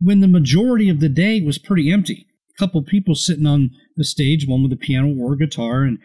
when 0.00 0.20
the 0.20 0.28
majority 0.28 0.88
of 0.88 1.00
the 1.00 1.08
day 1.08 1.40
was 1.40 1.58
pretty 1.58 1.90
empty. 1.90 2.26
Couple 2.58 2.82
people 2.82 3.14
sitting 3.14 3.46
on 3.46 3.70
the 3.96 4.04
stage, 4.04 4.46
one 4.46 4.62
with 4.62 4.72
a 4.72 4.76
piano 4.76 5.14
or 5.20 5.32
a 5.32 5.38
guitar, 5.38 5.82
and 5.82 5.98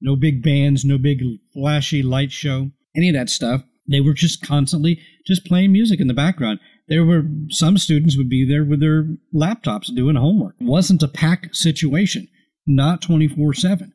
no 0.00 0.14
big 0.16 0.42
bands, 0.42 0.84
no 0.84 0.98
big 0.98 1.22
flashy 1.52 2.02
light 2.02 2.30
show, 2.30 2.70
any 2.96 3.08
of 3.08 3.14
that 3.14 3.30
stuff. 3.30 3.62
They 3.90 4.00
were 4.00 4.14
just 4.14 4.46
constantly 4.46 5.00
just 5.26 5.46
playing 5.46 5.72
music 5.72 6.00
in 6.00 6.08
the 6.08 6.14
background 6.14 6.60
there 6.88 7.04
were 7.04 7.24
some 7.50 7.78
students 7.78 8.16
would 8.16 8.28
be 8.28 8.48
there 8.48 8.64
with 8.64 8.80
their 8.80 9.06
laptops 9.34 9.94
doing 9.94 10.16
homework. 10.16 10.56
It 10.58 10.64
wasn't 10.64 11.02
a 11.02 11.08
packed 11.08 11.54
situation, 11.54 12.28
not 12.66 13.02
24 13.02 13.54
7. 13.54 13.92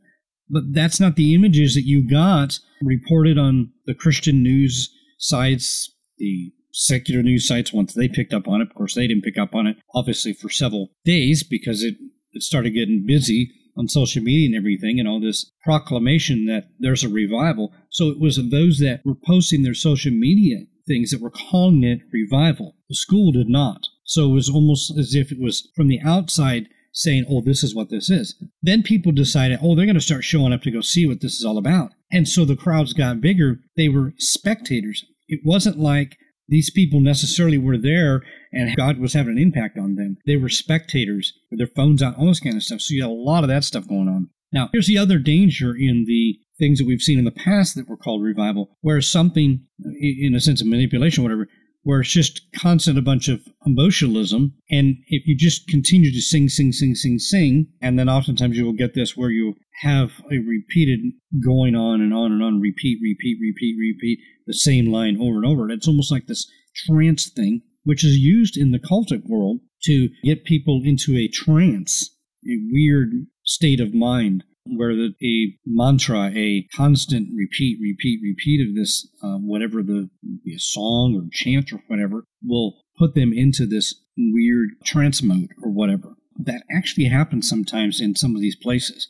But 0.49 0.63
that's 0.71 0.99
not 0.99 1.15
the 1.15 1.33
images 1.33 1.73
that 1.73 1.85
you 1.85 2.07
got 2.07 2.59
reported 2.81 3.37
on 3.37 3.71
the 3.87 3.95
Christian 3.95 4.43
news 4.43 4.93
sites, 5.17 5.91
the 6.17 6.51
secular 6.73 7.23
news 7.23 7.47
sites 7.47 7.71
once 7.71 7.93
they 7.93 8.09
picked 8.09 8.33
up 8.33 8.47
on 8.47 8.59
it. 8.61 8.67
Of 8.69 8.75
course, 8.75 8.95
they 8.95 9.07
didn't 9.07 9.23
pick 9.23 9.37
up 9.37 9.55
on 9.55 9.67
it, 9.67 9.77
obviously, 9.93 10.33
for 10.33 10.49
several 10.49 10.89
days 11.05 11.43
because 11.43 11.83
it, 11.83 11.95
it 12.33 12.43
started 12.43 12.71
getting 12.71 13.05
busy 13.07 13.51
on 13.77 13.87
social 13.87 14.21
media 14.21 14.47
and 14.47 14.55
everything, 14.55 14.99
and 14.99 15.07
all 15.07 15.19
this 15.19 15.51
proclamation 15.63 16.45
that 16.45 16.65
there's 16.79 17.03
a 17.03 17.09
revival. 17.09 17.73
So 17.89 18.09
it 18.09 18.19
was 18.19 18.35
those 18.35 18.79
that 18.79 19.01
were 19.03 19.15
posting 19.15 19.63
their 19.63 19.73
social 19.73 20.11
media 20.11 20.65
things 20.87 21.11
that 21.11 21.21
were 21.21 21.31
calling 21.31 21.83
it 21.83 22.01
revival. 22.11 22.75
The 22.89 22.95
school 22.95 23.31
did 23.31 23.47
not. 23.47 23.87
So 24.03 24.29
it 24.29 24.33
was 24.33 24.49
almost 24.49 24.97
as 24.97 25.15
if 25.15 25.31
it 25.31 25.39
was 25.39 25.69
from 25.75 25.87
the 25.87 25.99
outside 26.01 26.67
saying, 26.91 27.25
oh, 27.27 27.41
this 27.41 27.63
is 27.63 27.73
what 27.73 27.89
this 27.89 28.09
is. 28.09 28.35
Then 28.61 28.83
people 28.83 29.11
decided, 29.11 29.59
oh, 29.61 29.75
they're 29.75 29.85
going 29.85 29.95
to 29.95 30.01
start 30.01 30.23
showing 30.23 30.53
up 30.53 30.61
to 30.63 30.71
go 30.71 30.81
see 30.81 31.07
what 31.07 31.21
this 31.21 31.33
is 31.33 31.45
all 31.45 31.57
about. 31.57 31.91
And 32.11 32.27
so 32.27 32.45
the 32.45 32.55
crowds 32.55 32.93
got 32.93 33.21
bigger. 33.21 33.61
They 33.75 33.89
were 33.89 34.13
spectators. 34.17 35.03
It 35.27 35.39
wasn't 35.43 35.79
like 35.79 36.17
these 36.47 36.69
people 36.69 36.99
necessarily 36.99 37.57
were 37.57 37.77
there 37.77 38.21
and 38.51 38.75
God 38.75 38.99
was 38.99 39.13
having 39.13 39.37
an 39.37 39.41
impact 39.41 39.77
on 39.77 39.95
them. 39.95 40.17
They 40.25 40.35
were 40.35 40.49
spectators 40.49 41.33
with 41.49 41.59
their 41.59 41.67
phones 41.67 42.03
out, 42.03 42.17
all 42.17 42.27
this 42.27 42.39
kind 42.39 42.55
of 42.55 42.63
stuff. 42.63 42.81
So 42.81 42.93
you 42.93 43.03
had 43.03 43.09
a 43.09 43.13
lot 43.13 43.43
of 43.43 43.49
that 43.49 43.63
stuff 43.63 43.87
going 43.87 44.07
on. 44.07 44.29
Now, 44.51 44.69
here's 44.71 44.87
the 44.87 44.97
other 44.97 45.17
danger 45.17 45.73
in 45.75 46.05
the 46.07 46.37
things 46.59 46.77
that 46.77 46.85
we've 46.85 47.01
seen 47.01 47.17
in 47.17 47.25
the 47.25 47.31
past 47.31 47.75
that 47.75 47.89
were 47.89 47.97
called 47.97 48.21
revival, 48.21 48.77
where 48.81 49.01
something, 49.01 49.65
in 49.99 50.35
a 50.35 50.39
sense 50.39 50.61
of 50.61 50.67
manipulation, 50.67 51.23
whatever, 51.23 51.47
where 51.83 51.99
it's 51.99 52.11
just 52.11 52.41
constant 52.55 52.97
a 52.97 53.01
bunch 53.01 53.27
of 53.27 53.41
emotionalism. 53.65 54.53
And 54.71 54.95
if 55.07 55.27
you 55.27 55.35
just 55.35 55.67
continue 55.67 56.11
to 56.11 56.21
sing, 56.21 56.49
sing, 56.49 56.71
sing, 56.71 56.95
sing, 56.95 57.19
sing, 57.19 57.67
and 57.81 57.99
then 57.99 58.09
oftentimes 58.09 58.57
you 58.57 58.65
will 58.65 58.73
get 58.73 58.95
this 58.95 59.15
where 59.15 59.29
you 59.29 59.55
have 59.81 60.11
a 60.31 60.37
repeated 60.37 60.99
going 61.43 61.75
on 61.75 62.01
and 62.01 62.13
on 62.13 62.31
and 62.31 62.41
on, 62.41 62.61
repeat, 62.61 62.99
repeat, 63.01 63.37
repeat, 63.41 63.75
repeat 63.77 64.19
the 64.47 64.53
same 64.53 64.91
line 64.91 65.17
over 65.21 65.37
and 65.37 65.45
over. 65.45 65.63
And 65.63 65.71
It's 65.71 65.87
almost 65.87 66.11
like 66.11 66.27
this 66.27 66.49
trance 66.87 67.29
thing, 67.29 67.61
which 67.83 68.03
is 68.03 68.17
used 68.17 68.57
in 68.57 68.71
the 68.71 68.79
cultic 68.79 69.27
world 69.27 69.59
to 69.83 70.09
get 70.23 70.45
people 70.45 70.81
into 70.85 71.17
a 71.17 71.27
trance, 71.27 72.09
a 72.45 72.55
weird 72.71 73.11
state 73.43 73.81
of 73.81 73.93
mind 73.93 74.43
where 74.65 74.95
the, 74.95 75.13
a 75.21 75.57
mantra, 75.65 76.31
a 76.33 76.67
constant 76.75 77.29
repeat, 77.35 77.77
repeat, 77.81 78.19
repeat 78.23 78.67
of 78.67 78.75
this, 78.75 79.07
um, 79.21 79.47
whatever 79.47 79.83
the 79.83 80.09
be 80.43 80.55
a 80.55 80.59
song 80.59 81.15
or 81.15 81.27
chant 81.31 81.71
or 81.73 81.83
whatever, 81.87 82.25
will 82.43 82.83
put 82.97 83.15
them 83.15 83.33
into 83.33 83.65
this 83.65 83.93
weird 84.17 84.69
trance 84.85 85.21
mode 85.21 85.49
or 85.61 85.71
whatever. 85.71 86.15
That 86.37 86.63
actually 86.75 87.05
happens 87.05 87.47
sometimes 87.47 88.01
in 88.01 88.15
some 88.15 88.35
of 88.35 88.41
these 88.41 88.55
places 88.55 89.07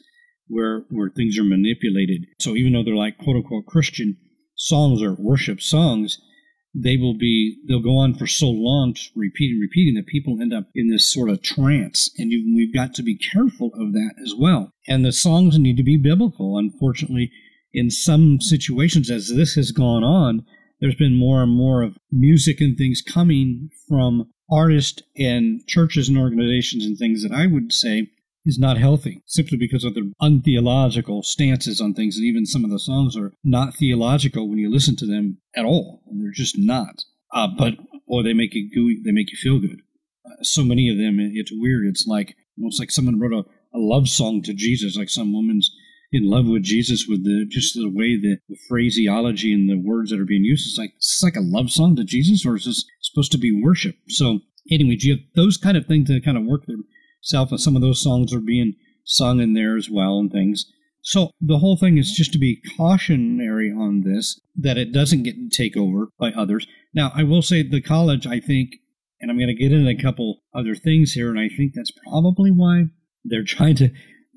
where 0.47 0.85
where 0.89 1.09
things 1.09 1.37
are 1.37 1.43
manipulated. 1.43 2.25
So 2.39 2.55
even 2.55 2.73
though 2.73 2.83
they're 2.83 2.95
like 2.95 3.17
quote 3.17 3.37
unquote 3.37 3.65
Christian 3.65 4.17
songs 4.55 5.01
or 5.01 5.13
worship 5.13 5.61
songs, 5.61 6.19
they 6.75 6.97
will 6.97 7.17
be 7.17 7.57
they'll 7.67 7.79
go 7.79 7.97
on 7.97 8.15
for 8.15 8.25
so 8.25 8.47
long 8.47 8.93
just 8.93 9.11
repeating 9.15 9.59
repeating 9.59 9.93
that 9.95 10.07
people 10.07 10.41
end 10.41 10.53
up 10.53 10.65
in 10.73 10.89
this 10.89 11.11
sort 11.11 11.29
of 11.29 11.41
trance. 11.41 12.09
And 12.17 12.31
you, 12.31 12.55
we've 12.55 12.73
got 12.73 12.93
to 12.95 13.03
be 13.03 13.17
careful 13.17 13.71
of 13.75 13.93
that 13.93 14.15
as 14.21 14.33
well. 14.37 14.71
And 14.87 15.05
the 15.05 15.11
songs 15.11 15.57
need 15.59 15.77
to 15.77 15.83
be 15.83 15.97
biblical. 15.97 16.57
Unfortunately 16.57 17.31
in 17.73 17.89
some 17.89 18.39
situations 18.39 19.09
as 19.09 19.29
this 19.29 19.55
has 19.55 19.71
gone 19.71 20.03
on 20.03 20.45
there's 20.79 20.95
been 20.95 21.15
more 21.15 21.41
and 21.41 21.51
more 21.51 21.81
of 21.81 21.97
music 22.11 22.61
and 22.61 22.77
things 22.77 23.01
coming 23.01 23.69
from 23.87 24.29
artists 24.51 25.01
and 25.17 25.65
churches 25.67 26.07
and 26.07 26.17
organizations 26.17 26.85
and 26.85 26.97
things 26.97 27.23
that 27.23 27.31
i 27.31 27.47
would 27.47 27.73
say 27.73 28.07
is 28.45 28.59
not 28.59 28.77
healthy 28.77 29.23
simply 29.25 29.57
because 29.57 29.83
of 29.83 29.93
their 29.93 30.03
untheological 30.19 31.23
stances 31.23 31.79
on 31.79 31.93
things. 31.93 32.17
And 32.17 32.25
even 32.25 32.45
some 32.45 32.63
of 32.63 32.71
the 32.71 32.79
songs 32.79 33.15
are 33.15 33.33
not 33.43 33.75
theological 33.75 34.49
when 34.49 34.57
you 34.57 34.71
listen 34.71 34.95
to 34.97 35.05
them 35.05 35.37
at 35.55 35.65
all. 35.65 36.03
And 36.07 36.21
they're 36.21 36.31
just 36.31 36.55
not. 36.57 37.03
Uh, 37.33 37.47
but, 37.57 37.75
or 38.07 38.21
they 38.21 38.33
make 38.33 38.53
you 38.53 38.69
gooey, 38.73 39.01
they 39.03 39.11
make 39.11 39.31
you 39.31 39.37
feel 39.37 39.59
good. 39.59 39.81
Uh, 40.25 40.43
so 40.43 40.63
many 40.63 40.89
of 40.89 40.97
them, 40.97 41.17
it's 41.19 41.51
weird. 41.53 41.85
It's 41.87 42.05
like, 42.05 42.35
almost 42.57 42.79
like 42.79 42.91
someone 42.91 43.19
wrote 43.19 43.33
a, 43.33 43.43
a 43.75 43.79
love 43.79 44.07
song 44.07 44.41
to 44.43 44.53
Jesus, 44.53 44.97
like 44.97 45.09
some 45.09 45.33
woman's 45.33 45.71
in 46.11 46.29
love 46.29 46.45
with 46.45 46.61
Jesus 46.61 47.07
with 47.09 47.23
the 47.23 47.45
just 47.49 47.73
the 47.73 47.89
way 47.89 48.15
the, 48.15 48.37
the 48.47 48.57
phraseology 48.69 49.51
and 49.51 49.67
the 49.67 49.81
words 49.81 50.11
that 50.11 50.19
are 50.19 50.25
being 50.25 50.43
used. 50.43 50.67
It's 50.67 50.77
like 50.77 50.93
it's 50.95 51.23
like 51.23 51.35
a 51.35 51.41
love 51.41 51.71
song 51.71 51.95
to 51.95 52.03
Jesus, 52.03 52.45
or 52.45 52.55
is 52.55 52.65
this 52.65 52.85
supposed 53.01 53.31
to 53.31 53.39
be 53.39 53.61
worship? 53.63 53.95
So 54.09 54.41
anyway, 54.69 54.97
you 54.99 55.13
have 55.13 55.23
those 55.35 55.57
kind 55.57 55.75
of 55.75 55.87
things 55.87 56.07
that 56.09 56.23
kind 56.23 56.37
of 56.37 56.43
work 56.43 56.67
their 56.67 56.77
self, 57.23 57.49
and 57.51 57.59
some 57.59 57.75
of 57.75 57.81
those 57.81 58.01
songs 58.01 58.33
are 58.33 58.41
being 58.41 58.75
sung 59.03 59.39
in 59.39 59.53
there 59.53 59.75
as 59.75 59.89
well 59.89 60.19
and 60.19 60.31
things. 60.31 60.65
So 61.01 61.31
the 61.41 61.57
whole 61.57 61.75
thing 61.75 61.97
is 61.97 62.13
just 62.13 62.31
to 62.33 62.39
be 62.39 62.61
cautionary 62.77 63.69
on 63.69 64.01
this, 64.01 64.39
that 64.55 64.77
it 64.77 64.93
doesn't 64.93 65.23
get 65.23 65.35
take 65.51 65.75
over 65.75 66.07
by 66.17 66.31
others. 66.31 66.65
Now, 66.93 67.11
I 67.13 67.23
will 67.23 67.41
say 67.41 67.61
the 67.61 67.81
college, 67.81 68.25
I 68.25 68.39
think, 68.39 68.75
and 69.19 69.29
I'm 69.29 69.37
going 69.37 69.49
to 69.49 69.53
get 69.53 69.73
into 69.73 69.89
a 69.89 70.01
couple 70.01 70.41
other 70.55 70.75
things 70.75 71.11
here, 71.11 71.29
and 71.29 71.39
I 71.39 71.49
think 71.49 71.73
that's 71.73 71.91
probably 72.07 72.51
why 72.51 72.85
they're 73.25 73.43
trying 73.47 73.75
to 73.75 73.89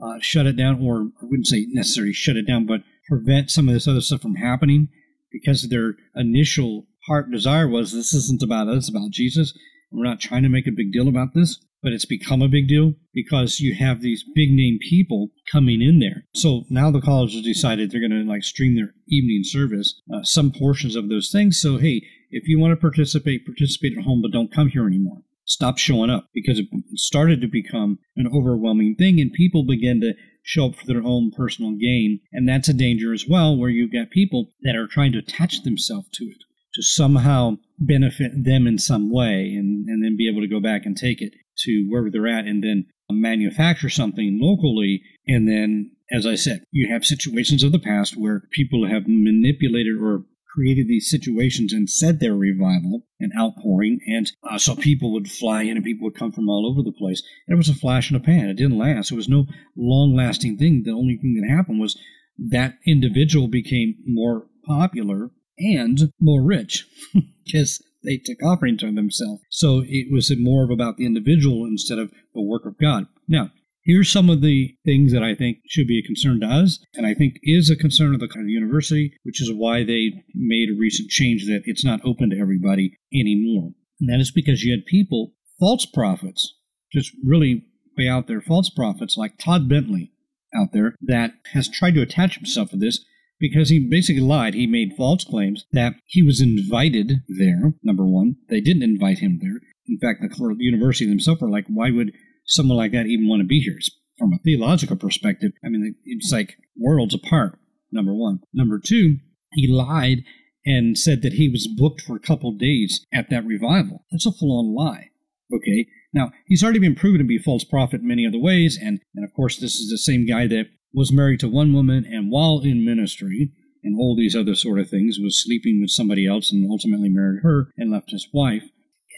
uh, 0.03 0.19
shut 0.21 0.47
it 0.47 0.57
down, 0.57 0.81
or 0.83 1.11
I 1.23 1.25
wouldn't 1.25 1.47
say 1.47 1.67
necessarily 1.69 2.13
shut 2.13 2.37
it 2.37 2.47
down, 2.47 2.67
but 2.67 2.81
prevent 3.09 3.51
some 3.51 3.69
of 3.69 3.75
this 3.75 3.87
other 3.87 4.01
stuff 4.01 4.23
from 4.23 4.35
happening, 4.35 4.89
because 5.31 5.69
their 5.69 5.95
initial 6.17 6.87
heart 7.07 7.31
desire 7.31 7.69
was 7.69 7.93
this 7.93 8.13
isn't 8.13 8.43
about 8.43 8.69
us, 8.69 8.77
it's 8.77 8.89
about 8.89 9.11
Jesus. 9.11 9.57
We're 9.93 10.05
not 10.05 10.21
trying 10.21 10.43
to 10.43 10.49
make 10.49 10.67
a 10.67 10.73
big 10.77 10.93
deal 10.93 11.07
about 11.07 11.35
this. 11.35 11.61
But 11.83 11.93
it's 11.93 12.05
become 12.05 12.43
a 12.43 12.49
big 12.49 12.69
deal 12.69 12.95
because 13.13 13.61
you 13.61 13.75
have 13.75 14.01
these 14.01 14.25
big 14.35 14.51
name 14.51 14.79
people 14.81 15.31
coming 15.51 15.81
in 15.81 16.01
there. 16.01 16.25
So 16.35 16.65
now 16.69 16.91
the 16.91 17.01
college 17.01 17.35
has 17.35 17.43
decided 17.43 17.91
they're 17.91 18.01
going 18.01 18.11
to 18.11 18.29
like 18.29 18.43
stream 18.43 18.75
their 18.75 18.95
evening 19.09 19.43
service, 19.45 20.01
uh, 20.13 20.23
some 20.23 20.53
portions 20.53 20.97
of 20.97 21.09
those 21.09 21.31
things. 21.31 21.61
So 21.61 21.79
hey, 21.79 22.03
if 22.31 22.49
you 22.49 22.59
want 22.59 22.73
to 22.73 22.77
participate, 22.77 23.47
participate 23.47 23.97
at 23.97 24.05
home, 24.05 24.21
but 24.23 24.33
don't 24.33 24.53
come 24.53 24.69
here 24.69 24.87
anymore. 24.87 25.23
Stop 25.45 25.79
showing 25.79 26.11
up 26.11 26.29
because 26.35 26.59
it 26.59 26.67
started 26.95 27.41
to 27.41 27.47
become 27.47 28.01
an 28.17 28.29
overwhelming 28.35 28.97
thing, 28.97 29.21
and 29.21 29.33
people 29.33 29.65
begin 29.65 30.01
to 30.01 30.15
show 30.43 30.67
up 30.67 30.75
for 30.75 30.87
their 30.87 31.05
own 31.05 31.31
personal 31.31 31.71
gain. 31.73 32.21
And 32.33 32.49
that's 32.49 32.69
a 32.69 32.75
danger 32.75 33.13
as 33.13 33.27
well, 33.29 33.57
where 33.57 33.71
you've 33.71 33.93
got 33.93 34.11
people 34.11 34.51
that 34.63 34.75
are 34.75 34.89
trying 34.89 35.13
to 35.13 35.19
attach 35.19 35.63
themselves 35.63 36.09
to 36.15 36.25
it 36.25 36.39
to 36.75 36.83
somehow 36.83 37.59
benefit 37.79 38.33
them 38.45 38.67
in 38.67 38.79
some 38.79 39.11
way 39.11 39.55
and, 39.57 39.89
and 39.89 40.05
then 40.05 40.17
be 40.17 40.29
able 40.29 40.41
to 40.41 40.49
go 40.49 40.61
back 40.61 40.85
and 40.85 40.97
take 40.97 41.23
it 41.23 41.33
to 41.65 41.87
wherever 41.89 42.11
they're 42.11 42.27
at 42.27 42.47
and 42.47 42.63
then 42.63 42.87
manufacture 43.11 43.89
something 43.89 44.39
locally. 44.41 45.03
And 45.27 45.49
then, 45.49 45.93
as 46.11 46.27
I 46.27 46.35
said, 46.35 46.65
you 46.71 46.89
have 46.93 47.05
situations 47.05 47.63
of 47.63 47.73
the 47.73 47.79
past 47.79 48.17
where 48.17 48.43
people 48.53 48.89
have 48.89 49.05
manipulated 49.07 49.95
or 50.01 50.25
created 50.57 50.89
these 50.89 51.11
situations 51.11 51.73
and 51.73 51.89
said 51.89 52.19
they're 52.19 52.35
revival 52.35 53.03
and 53.21 53.31
outpouring. 53.39 54.01
And 54.07 54.31
uh, 54.51 54.59
so 54.59 54.75
people 54.75 55.13
would 55.13 55.31
fly 55.31 55.63
in 55.63 55.77
and 55.77 55.85
people 55.85 56.07
would 56.07 56.19
come 56.19 56.33
from 56.33 56.49
all 56.49 56.67
over 56.71 56.83
the 56.83 56.97
place. 56.97 57.23
And 57.47 57.55
It 57.55 57.59
was 57.59 57.69
a 57.69 57.75
flash 57.75 58.11
in 58.11 58.17
a 58.17 58.21
pan. 58.21 58.49
It 58.49 58.57
didn't 58.57 58.79
last. 58.79 59.13
It 59.13 59.17
was 59.17 59.29
no 59.29 59.47
long 59.77 60.15
lasting 60.17 60.57
thing. 60.57 60.83
The 60.85 60.93
only 60.93 61.17
thing 61.17 61.39
that 61.41 61.55
happened 61.55 61.81
was 61.81 61.99
that 62.39 62.79
individual 62.87 63.49
became 63.49 63.97
more 64.07 64.47
popular 64.67 65.31
and 65.59 66.13
more 66.21 66.43
rich 66.43 66.87
because 67.45 67.83
they 68.07 68.17
took 68.17 68.43
offerings 68.43 68.83
on 68.83 68.95
themselves. 68.95 69.43
So 69.51 69.83
it 69.87 70.11
was 70.11 70.33
more 70.39 70.65
of 70.65 70.71
about 70.71 70.97
the 70.97 71.05
individual 71.05 71.65
instead 71.65 71.99
of 71.99 72.13
the 72.35 72.41
work 72.41 72.65
of 72.65 72.79
God. 72.79 73.07
Now, 73.29 73.51
here's 73.85 74.11
some 74.11 74.31
of 74.31 74.41
the 74.41 74.77
things 74.85 75.13
that 75.13 75.23
I 75.23 75.35
think 75.35 75.59
should 75.69 75.87
be 75.87 75.99
a 75.99 76.07
concern 76.07 76.41
to 76.41 76.47
us, 76.47 76.79
and 76.95 77.07
I 77.07 77.15
think 77.15 77.35
is 77.43 77.69
a 77.69 77.77
concern 77.77 78.15
of 78.15 78.21
the 78.21 78.29
university, 78.47 79.13
which 79.25 79.43
is 79.43 79.53
why 79.53 79.85
they 79.85 80.25
made 80.35 80.71
a 80.71 80.79
recent 80.79 81.11
change 81.11 81.47
that 81.47 81.63
it's 81.65 81.85
not 81.85 82.01
open 82.05 82.31
to 82.31 82.39
everybody 82.41 82.97
anymore. 83.13 83.73
And 84.01 84.09
that 84.11 84.21
is 84.21 84.31
because 84.31 84.63
you 84.63 84.73
had 84.73 84.87
people, 84.87 85.33
false 85.59 85.87
prophets, 85.87 86.55
just 86.93 87.13
really 87.25 87.67
way 87.97 88.09
out 88.09 88.27
there, 88.27 88.41
false 88.41 88.71
prophets 88.71 89.17
like 89.17 89.39
Todd 89.39 89.69
Bentley 89.69 90.13
out 90.55 90.73
there 90.73 90.95
that 91.03 91.33
has 91.53 91.69
tried 91.69 91.95
to 91.95 92.03
attach 92.03 92.37
himself 92.37 92.71
to 92.71 92.77
this 92.77 93.05
because 93.39 93.69
he 93.69 93.79
basically 93.79 94.23
lied. 94.23 94.55
He 94.55 94.67
made 94.67 94.95
false 94.97 95.25
claims 95.25 95.65
that 95.73 95.95
he 96.07 96.23
was 96.23 96.41
invited 96.41 97.23
there, 97.29 97.75
number 97.83 98.05
one. 98.05 98.37
They 98.49 98.61
didn't 98.61 98.83
invite 98.83 99.19
him 99.19 99.39
there. 99.41 99.61
In 99.89 99.99
fact, 99.99 100.21
the 100.21 100.57
university 100.59 101.09
themselves 101.09 101.41
were 101.41 101.51
like, 101.51 101.67
why 101.69 101.91
would 101.91 102.13
someone 102.45 102.77
like 102.77 102.93
that 102.93 103.07
even 103.07 103.29
want 103.29 103.41
to 103.41 103.47
be 103.47 103.61
here? 103.61 103.79
From 104.19 104.33
a 104.33 104.39
theological 104.39 104.97
perspective, 104.97 105.53
I 105.65 105.69
mean, 105.69 105.95
it's 106.05 106.33
like 106.33 106.57
worlds 106.77 107.15
apart, 107.15 107.59
number 107.93 108.15
one. 108.15 108.41
Number 108.55 108.81
two, 108.85 109.19
he 109.53 109.71
lied 109.71 110.25
and 110.65 110.99
said 110.99 111.23
that 111.23 111.35
he 111.35 111.49
was 111.49 111.69
booked 111.69 112.01
for 112.01 112.17
a 112.17 112.21
couple 112.21 112.53
days 112.53 113.07
at 113.13 113.31
that 113.31 113.47
revival. 113.47 114.05
That's 114.11 114.27
a 114.27 114.33
full 114.33 114.59
on 114.59 114.75
lie. 114.75 115.11
Okay. 115.55 115.87
Now, 116.17 116.33
he's 116.47 116.65
already 116.65 116.79
been 116.79 116.95
proven 116.95 117.19
to 117.19 117.25
be 117.25 117.37
a 117.37 117.43
false 117.43 117.63
prophet 117.63 118.01
in 118.01 118.09
many 118.09 118.27
other 118.27 118.39
ways, 118.39 118.79
and, 118.81 119.01
and 119.15 119.23
of 119.23 119.35
course, 119.35 119.59
this 119.59 119.75
is 119.75 119.91
the 119.91 119.99
same 119.99 120.25
guy 120.25 120.47
that 120.47 120.71
was 120.95 121.13
married 121.13 121.41
to 121.41 121.49
one 121.49 121.75
woman 121.75 122.07
and 122.11 122.31
while 122.31 122.61
in 122.65 122.87
ministry 122.87 123.53
and 123.85 124.01
all 124.01 124.17
these 124.17 124.35
other 124.35 124.55
sort 124.55 124.81
of 124.81 124.89
things 124.89 125.19
was 125.23 125.45
sleeping 125.45 125.79
with 125.79 125.91
somebody 125.91 126.27
else 126.27 126.51
and 126.51 126.67
ultimately 126.71 127.11
married 127.11 127.43
her 127.43 127.69
and 127.77 127.91
left 127.91 128.13
his 128.13 128.29
wife. 128.33 128.65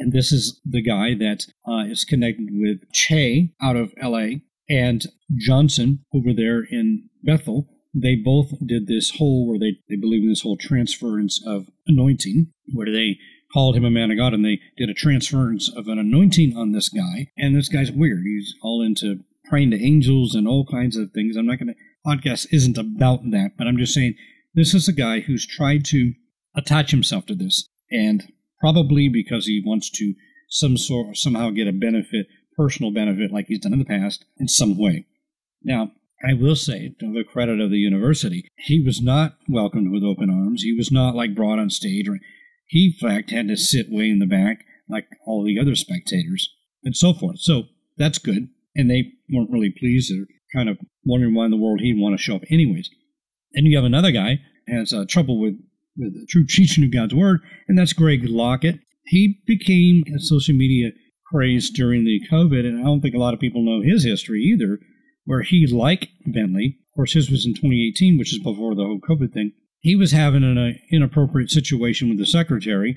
And 0.01 0.13
this 0.13 0.33
is 0.33 0.61
the 0.65 0.83
guy 0.83 1.15
that 1.15 1.47
uh, 1.69 1.89
is 1.89 2.05
connected 2.05 2.49
with 2.51 2.91
Che 2.93 3.53
out 3.63 3.77
of 3.77 3.95
LA 4.03 4.41
and 4.69 5.07
Johnson 5.37 6.05
over 6.13 6.33
there 6.33 6.65
in 6.69 7.09
Bethel. 7.23 7.69
They 7.95 8.17
both 8.17 8.53
did 8.67 8.89
this 8.89 9.13
whole, 9.19 9.49
where 9.49 9.59
they, 9.59 9.79
they 9.89 9.97
believe 9.97 10.25
in 10.25 10.31
this 10.31 10.43
whole 10.43 10.57
transference 10.57 11.41
of 11.47 11.69
anointing, 11.87 12.49
where 12.73 12.91
they 12.91 13.19
called 13.53 13.77
him 13.77 13.85
a 13.85 13.91
man 13.91 14.11
of 14.11 14.19
God 14.19 14.35
and 14.35 14.45
they 14.45 14.61
did 14.77 14.91
a 14.91 14.95
transference 14.95 15.71
of 15.75 15.89
an 15.89 15.99
anointing 15.99 16.57
on 16.57 16.73
this 16.73 16.89
guy. 16.89 17.29
And 17.37 17.57
this 17.57 17.69
guy's 17.69 17.91
weird. 17.91 18.23
He's 18.25 18.55
all 18.63 18.83
into 18.83 19.21
praying 19.49 19.71
to 19.71 19.83
angels 19.83 20.35
and 20.35 20.47
all 20.47 20.67
kinds 20.67 20.97
of 20.97 21.13
things. 21.13 21.37
I'm 21.37 21.47
not 21.47 21.59
going 21.59 21.75
to, 21.75 21.75
podcast 22.07 22.47
isn't 22.53 22.79
about 22.79 23.31
that, 23.31 23.53
but 23.57 23.67
I'm 23.67 23.79
just 23.79 23.95
saying 23.95 24.15
this 24.55 24.75
is 24.75 24.89
a 24.89 24.93
guy 24.93 25.21
who's 25.21 25.47
tried 25.47 25.85
to 25.87 26.13
attach 26.55 26.91
himself 26.91 27.27
to 27.27 27.35
this 27.35 27.69
and 27.91 28.33
probably 28.61 29.09
because 29.09 29.47
he 29.47 29.63
wants 29.65 29.91
to 29.91 30.15
some 30.49 30.77
sort 30.77 31.17
somehow 31.17 31.51
get 31.51 31.69
a 31.69 31.73
benefit, 31.73 32.27
personal 32.57 32.93
benefit 32.93 33.33
like 33.33 33.47
he's 33.47 33.61
done 33.61 33.73
in 33.73 33.79
the 33.79 33.85
past 33.85 34.25
in 34.39 34.49
some 34.49 34.77
way. 34.77 35.07
Now, 35.63 35.93
I 36.27 36.35
will 36.35 36.57
say, 36.57 36.95
to 36.99 37.13
the 37.13 37.23
credit 37.23 37.61
of 37.61 37.71
the 37.71 37.79
university, 37.79 38.49
he 38.57 38.81
was 38.81 39.01
not 39.01 39.37
welcomed 39.49 39.93
with 39.93 40.03
open 40.03 40.31
arms. 40.31 40.63
He 40.63 40.73
was 40.73 40.91
not 40.91 41.15
like 41.15 41.35
brought 41.35 41.61
on 41.61 41.71
stage, 41.71 42.09
or 42.09 42.19
he 42.69 42.95
in 42.95 43.09
fact 43.09 43.31
had 43.31 43.49
to 43.49 43.57
sit 43.57 43.87
way 43.91 44.09
in 44.11 44.19
the 44.19 44.27
back 44.27 44.65
like 44.89 45.07
all 45.27 45.45
the 45.45 45.59
other 45.59 45.75
spectators 45.75 46.49
and 46.85 46.97
so 46.97 47.13
forth. 47.13 47.41
So 47.41 47.65
that's 47.97 48.19
good 48.19 48.49
and 48.79 48.89
they 48.89 49.13
weren't 49.31 49.51
really 49.51 49.75
pleased. 49.77 50.11
They're 50.11 50.27
kind 50.55 50.71
of 50.71 50.79
wondering 51.05 51.35
why 51.35 51.47
in 51.47 51.51
the 51.51 51.57
world 51.59 51.81
he'd 51.81 52.01
want 52.01 52.17
to 52.17 52.23
show 52.23 52.37
up 52.37 52.43
anyways. 52.51 52.89
And 53.55 53.67
you 53.67 53.77
have 53.77 53.85
another 53.85 54.13
guy 54.13 54.39
has 54.69 54.93
uh, 54.93 55.05
trouble 55.07 55.41
with, 55.41 55.55
with 55.97 56.15
the 56.15 56.27
true 56.31 56.47
teaching 56.47 56.85
of 56.85 56.93
God's 56.93 57.15
word, 57.15 57.41
and 57.67 57.77
that's 57.77 57.93
Greg 57.93 58.25
Locke. 58.25 58.65
He 59.05 59.41
became 59.47 60.05
a 60.15 60.21
social 60.21 60.55
media 60.55 60.91
craze 61.31 61.71
during 61.71 62.05
the 62.05 62.21
COVID, 62.31 62.61
and 62.61 62.81
I 62.81 62.85
don't 62.85 63.01
think 63.01 63.15
a 63.15 63.19
lot 63.19 63.35
of 63.35 63.41
people 63.41 63.65
know 63.65 63.83
his 63.83 64.05
history 64.05 64.41
either, 64.41 64.79
where 65.25 65.43
he, 65.43 65.67
like 65.67 66.09
Bentley, 66.27 66.79
of 66.93 66.95
course, 66.95 67.13
his 67.13 67.31
was 67.31 67.47
in 67.47 67.53
2018, 67.53 68.19
which 68.19 68.33
is 68.33 68.39
before 68.39 68.75
the 68.75 68.85
whole 68.85 69.01
COVID 69.01 69.33
thing. 69.33 69.53
He 69.89 69.97
was 69.97 70.13
having 70.13 70.45
an 70.45 70.59
uh, 70.59 70.73
inappropriate 70.93 71.49
situation 71.49 72.11
with 72.11 72.19
the 72.19 72.27
secretary, 72.27 72.95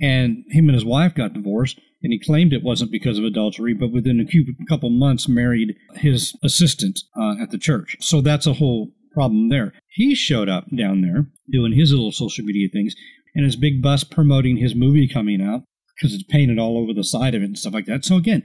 and 0.00 0.42
him 0.48 0.70
and 0.70 0.74
his 0.74 0.86
wife 0.86 1.14
got 1.14 1.34
divorced 1.34 1.78
and 2.02 2.14
he 2.14 2.18
claimed 2.18 2.54
it 2.54 2.62
wasn't 2.62 2.90
because 2.90 3.18
of 3.18 3.24
adultery, 3.24 3.74
but 3.74 3.92
within 3.92 4.26
a 4.26 4.66
couple 4.66 4.88
months 4.88 5.28
married 5.28 5.76
his 5.96 6.34
assistant 6.42 6.98
uh, 7.14 7.34
at 7.42 7.50
the 7.50 7.58
church. 7.58 7.94
So 8.00 8.22
that's 8.22 8.46
a 8.46 8.54
whole 8.54 8.92
problem 9.12 9.50
there. 9.50 9.74
He 9.90 10.14
showed 10.14 10.48
up 10.48 10.64
down 10.74 11.02
there 11.02 11.26
doing 11.52 11.74
his 11.74 11.90
little 11.90 12.10
social 12.10 12.42
media 12.42 12.70
things 12.72 12.94
and 13.34 13.44
his 13.44 13.56
big 13.56 13.82
bus 13.82 14.02
promoting 14.02 14.56
his 14.56 14.74
movie 14.74 15.06
coming 15.06 15.42
out 15.42 15.64
because 15.94 16.14
it's 16.14 16.24
painted 16.24 16.58
all 16.58 16.78
over 16.78 16.94
the 16.94 17.04
side 17.04 17.34
of 17.34 17.42
it 17.42 17.46
and 17.46 17.58
stuff 17.58 17.74
like 17.74 17.84
that. 17.84 18.06
So 18.06 18.16
again, 18.16 18.44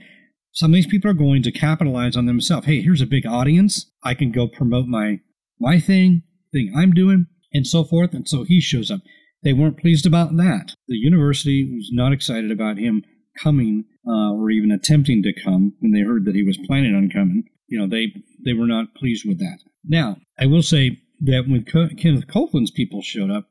some 0.52 0.72
of 0.72 0.74
these 0.74 0.86
people 0.86 1.10
are 1.10 1.14
going 1.14 1.42
to 1.44 1.50
capitalize 1.50 2.14
on 2.14 2.26
themselves. 2.26 2.66
Hey, 2.66 2.82
here's 2.82 3.00
a 3.00 3.06
big 3.06 3.24
audience. 3.24 3.90
I 4.04 4.12
can 4.12 4.32
go 4.32 4.48
promote 4.48 4.86
my 4.86 5.20
my 5.58 5.80
thing, 5.80 6.24
thing 6.52 6.74
I'm 6.76 6.92
doing, 6.92 7.24
and 7.52 7.66
so 7.66 7.84
forth. 7.84 8.12
And 8.12 8.28
so 8.28 8.44
he 8.44 8.60
shows 8.60 8.90
up. 8.90 9.00
They 9.42 9.52
weren't 9.52 9.78
pleased 9.78 10.06
about 10.06 10.36
that. 10.36 10.74
The 10.88 10.96
university 10.96 11.64
was 11.64 11.90
not 11.92 12.12
excited 12.12 12.50
about 12.50 12.78
him 12.78 13.02
coming 13.42 13.84
uh, 14.06 14.32
or 14.32 14.50
even 14.50 14.70
attempting 14.70 15.22
to 15.22 15.32
come 15.44 15.74
when 15.80 15.92
they 15.92 16.00
heard 16.00 16.24
that 16.24 16.34
he 16.34 16.42
was 16.42 16.58
planning 16.66 16.94
on 16.94 17.10
coming. 17.10 17.44
You 17.68 17.78
know, 17.78 17.86
they 17.86 18.14
they 18.44 18.52
were 18.52 18.66
not 18.66 18.94
pleased 18.94 19.24
with 19.26 19.38
that. 19.38 19.58
Now, 19.84 20.16
I 20.38 20.46
will 20.46 20.62
say 20.62 21.00
that 21.20 21.44
when 21.48 21.64
Co- 21.64 21.88
Kenneth 21.96 22.28
Copeland's 22.28 22.70
people 22.70 23.02
showed 23.02 23.30
up, 23.30 23.46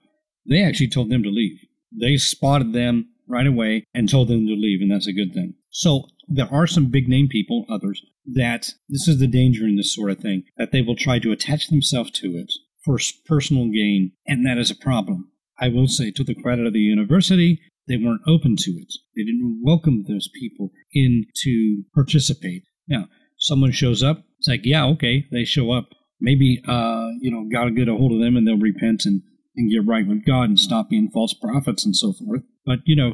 they 0.48 0.64
actually 0.64 0.90
told 0.90 1.10
them 1.10 1.24
to 1.24 1.30
leave. 1.30 1.60
They 1.98 2.18
spotted 2.18 2.74
them 2.74 3.10
right 3.28 3.48
away 3.48 3.86
and 3.94 4.08
told 4.08 4.28
them 4.28 4.46
to 4.48 4.54
leave, 4.54 4.82
and 4.82 4.92
that's 4.92 5.08
a 5.08 5.14
good 5.14 5.34
thing. 5.34 5.56
So 5.70 6.08
there 6.28 6.52
are 6.52 6.68
some 6.68 6.92
big 6.92 7.08
name 7.08 7.28
people, 7.28 7.66
others, 7.70 8.02
that 8.26 8.72
this 8.90 9.08
is 9.08 9.20
the 9.20 9.28
danger 9.28 9.66
in 9.66 9.76
this 9.76 9.94
sort 9.94 10.12
of 10.12 10.20
thing, 10.20 10.44
that 10.58 10.72
they 10.72 10.82
will 10.82 10.96
try 10.96 11.20
to 11.20 11.32
attach 11.32 11.68
themselves 11.68 12.12
to 12.12 12.28
it 12.28 12.52
for 12.86 13.00
personal 13.26 13.66
gain, 13.66 14.12
and 14.28 14.46
that 14.46 14.58
is 14.60 14.72
a 14.72 14.76
problem. 14.76 15.32
I 15.60 15.70
will 15.70 15.88
say, 15.88 16.12
to 16.12 16.24
the 16.24 16.36
credit 16.36 16.68
of 16.68 16.74
the 16.74 16.80
university, 16.80 17.60
they 17.88 17.98
weren't 17.98 18.22
open 18.28 18.56
to 18.58 18.72
it. 18.72 18.94
They 19.16 19.24
didn't 19.24 19.62
welcome 19.64 20.06
those 20.08 20.30
people 20.40 20.72
in 20.94 21.26
to 21.44 21.84
participate. 21.94 22.64
Now, 22.88 23.08
someone 23.38 23.72
shows 23.72 24.04
up, 24.04 24.24
it's 24.38 24.48
like, 24.48 24.62
yeah, 24.64 24.86
okay, 24.86 25.26
they 25.32 25.44
show 25.44 25.72
up. 25.72 25.90
Maybe, 26.20 26.62
uh, 26.68 27.10
you 27.20 27.32
know, 27.32 27.48
God 27.52 27.66
will 27.66 27.76
get 27.76 27.90
a 27.90 27.96
hold 27.96 28.14
of 28.14 28.20
them 28.20 28.36
and 28.38 28.48
they'll 28.48 28.58
repent 28.58 29.06
and, 29.06 29.22
and 29.56 29.72
get 29.72 29.88
right 29.88 30.08
with 30.08 30.26
God 30.26 30.50
and 30.50 30.60
stop 30.60 30.90
being 30.90 31.10
false 31.14 31.34
prophets 31.34 31.86
and 31.86 31.96
so 31.96 32.14
forth. 32.14 32.42
But, 32.66 32.80
you 32.86 32.96
know, 32.96 33.14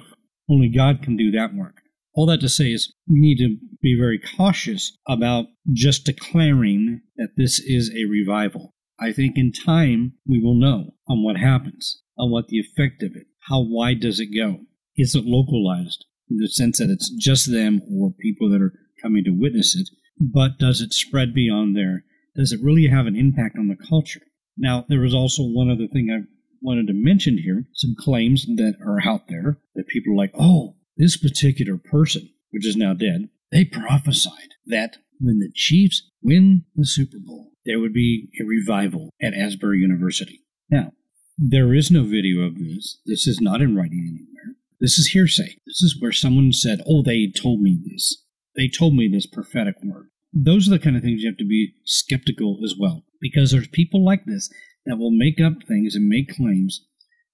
only 0.49 0.69
God 0.69 1.01
can 1.01 1.17
do 1.17 1.31
that 1.31 1.53
work. 1.53 1.75
All 2.13 2.25
that 2.27 2.41
to 2.41 2.49
say 2.49 2.71
is 2.71 2.93
we 3.07 3.19
need 3.19 3.37
to 3.37 3.57
be 3.81 3.97
very 3.97 4.19
cautious 4.19 4.97
about 5.07 5.45
just 5.71 6.05
declaring 6.05 7.01
that 7.17 7.29
this 7.37 7.59
is 7.59 7.91
a 7.95 8.09
revival. 8.09 8.73
I 9.01 9.11
think 9.11 9.35
in 9.35 9.51
time 9.51 10.13
we 10.27 10.39
will 10.39 10.55
know 10.55 10.93
on 11.09 11.23
what 11.23 11.37
happens, 11.37 12.01
on 12.17 12.31
what 12.31 12.47
the 12.47 12.59
effect 12.59 13.01
of 13.01 13.15
it 13.15 13.27
how 13.45 13.61
wide 13.61 13.99
does 13.99 14.19
it 14.19 14.27
go? 14.27 14.61
Is 14.95 15.15
it 15.15 15.25
localized 15.25 16.05
in 16.29 16.37
the 16.37 16.47
sense 16.47 16.77
that 16.77 16.89
it's 16.89 17.09
just 17.09 17.51
them 17.51 17.81
or 17.91 18.11
people 18.11 18.49
that 18.49 18.61
are 18.61 18.73
coming 19.01 19.23
to 19.23 19.31
witness 19.31 19.75
it? 19.75 19.89
But 20.19 20.59
does 20.59 20.81
it 20.81 20.93
spread 20.93 21.33
beyond 21.33 21.75
there? 21.75 22.05
Does 22.35 22.51
it 22.51 22.63
really 22.63 22.87
have 22.87 23.07
an 23.07 23.15
impact 23.15 23.57
on 23.57 23.67
the 23.67 23.75
culture? 23.75 24.21
Now, 24.57 24.85
there 24.87 25.01
was 25.01 25.13
also 25.13 25.43
one 25.43 25.69
other 25.71 25.87
thing 25.87 26.09
I 26.11 26.27
wanted 26.61 26.87
to 26.87 26.93
mention 26.93 27.37
here 27.37 27.65
some 27.73 27.95
claims 27.97 28.45
that 28.45 28.75
are 28.85 29.01
out 29.03 29.27
there 29.27 29.59
that 29.75 29.87
people 29.87 30.13
are 30.13 30.17
like, 30.17 30.33
oh, 30.37 30.75
this 30.97 31.17
particular 31.17 31.77
person, 31.77 32.29
which 32.51 32.65
is 32.65 32.75
now 32.75 32.93
dead, 32.93 33.29
They 33.51 33.65
prophesied 33.65 34.53
that 34.67 34.97
when 35.19 35.39
the 35.39 35.51
Chiefs 35.53 36.09
win 36.21 36.65
the 36.75 36.85
Super 36.85 37.17
Bowl, 37.19 37.50
there 37.65 37.79
would 37.79 37.93
be 37.93 38.29
a 38.39 38.45
revival 38.45 39.11
at 39.21 39.33
Asbury 39.33 39.79
University. 39.79 40.41
Now, 40.69 40.91
there 41.37 41.73
is 41.73 41.91
no 41.91 42.03
video 42.03 42.41
of 42.41 42.57
this. 42.57 42.99
This 43.05 43.27
is 43.27 43.39
not 43.41 43.61
in 43.61 43.75
writing 43.75 44.05
anywhere. 44.07 44.55
This 44.79 44.97
is 44.97 45.07
hearsay. 45.07 45.57
This 45.65 45.81
is 45.81 45.97
where 45.99 46.11
someone 46.11 46.53
said, 46.53 46.81
Oh, 46.87 47.03
they 47.03 47.31
told 47.35 47.61
me 47.61 47.79
this. 47.85 48.23
They 48.55 48.67
told 48.67 48.95
me 48.95 49.07
this 49.07 49.27
prophetic 49.27 49.75
word. 49.83 50.09
Those 50.33 50.67
are 50.67 50.71
the 50.71 50.79
kind 50.79 50.95
of 50.95 51.03
things 51.03 51.21
you 51.21 51.29
have 51.29 51.37
to 51.37 51.45
be 51.45 51.73
skeptical 51.85 52.59
as 52.63 52.75
well, 52.79 53.03
because 53.19 53.51
there's 53.51 53.67
people 53.67 54.03
like 54.03 54.25
this 54.25 54.49
that 54.85 54.97
will 54.97 55.11
make 55.11 55.39
up 55.39 55.63
things 55.67 55.95
and 55.95 56.07
make 56.07 56.35
claims 56.35 56.85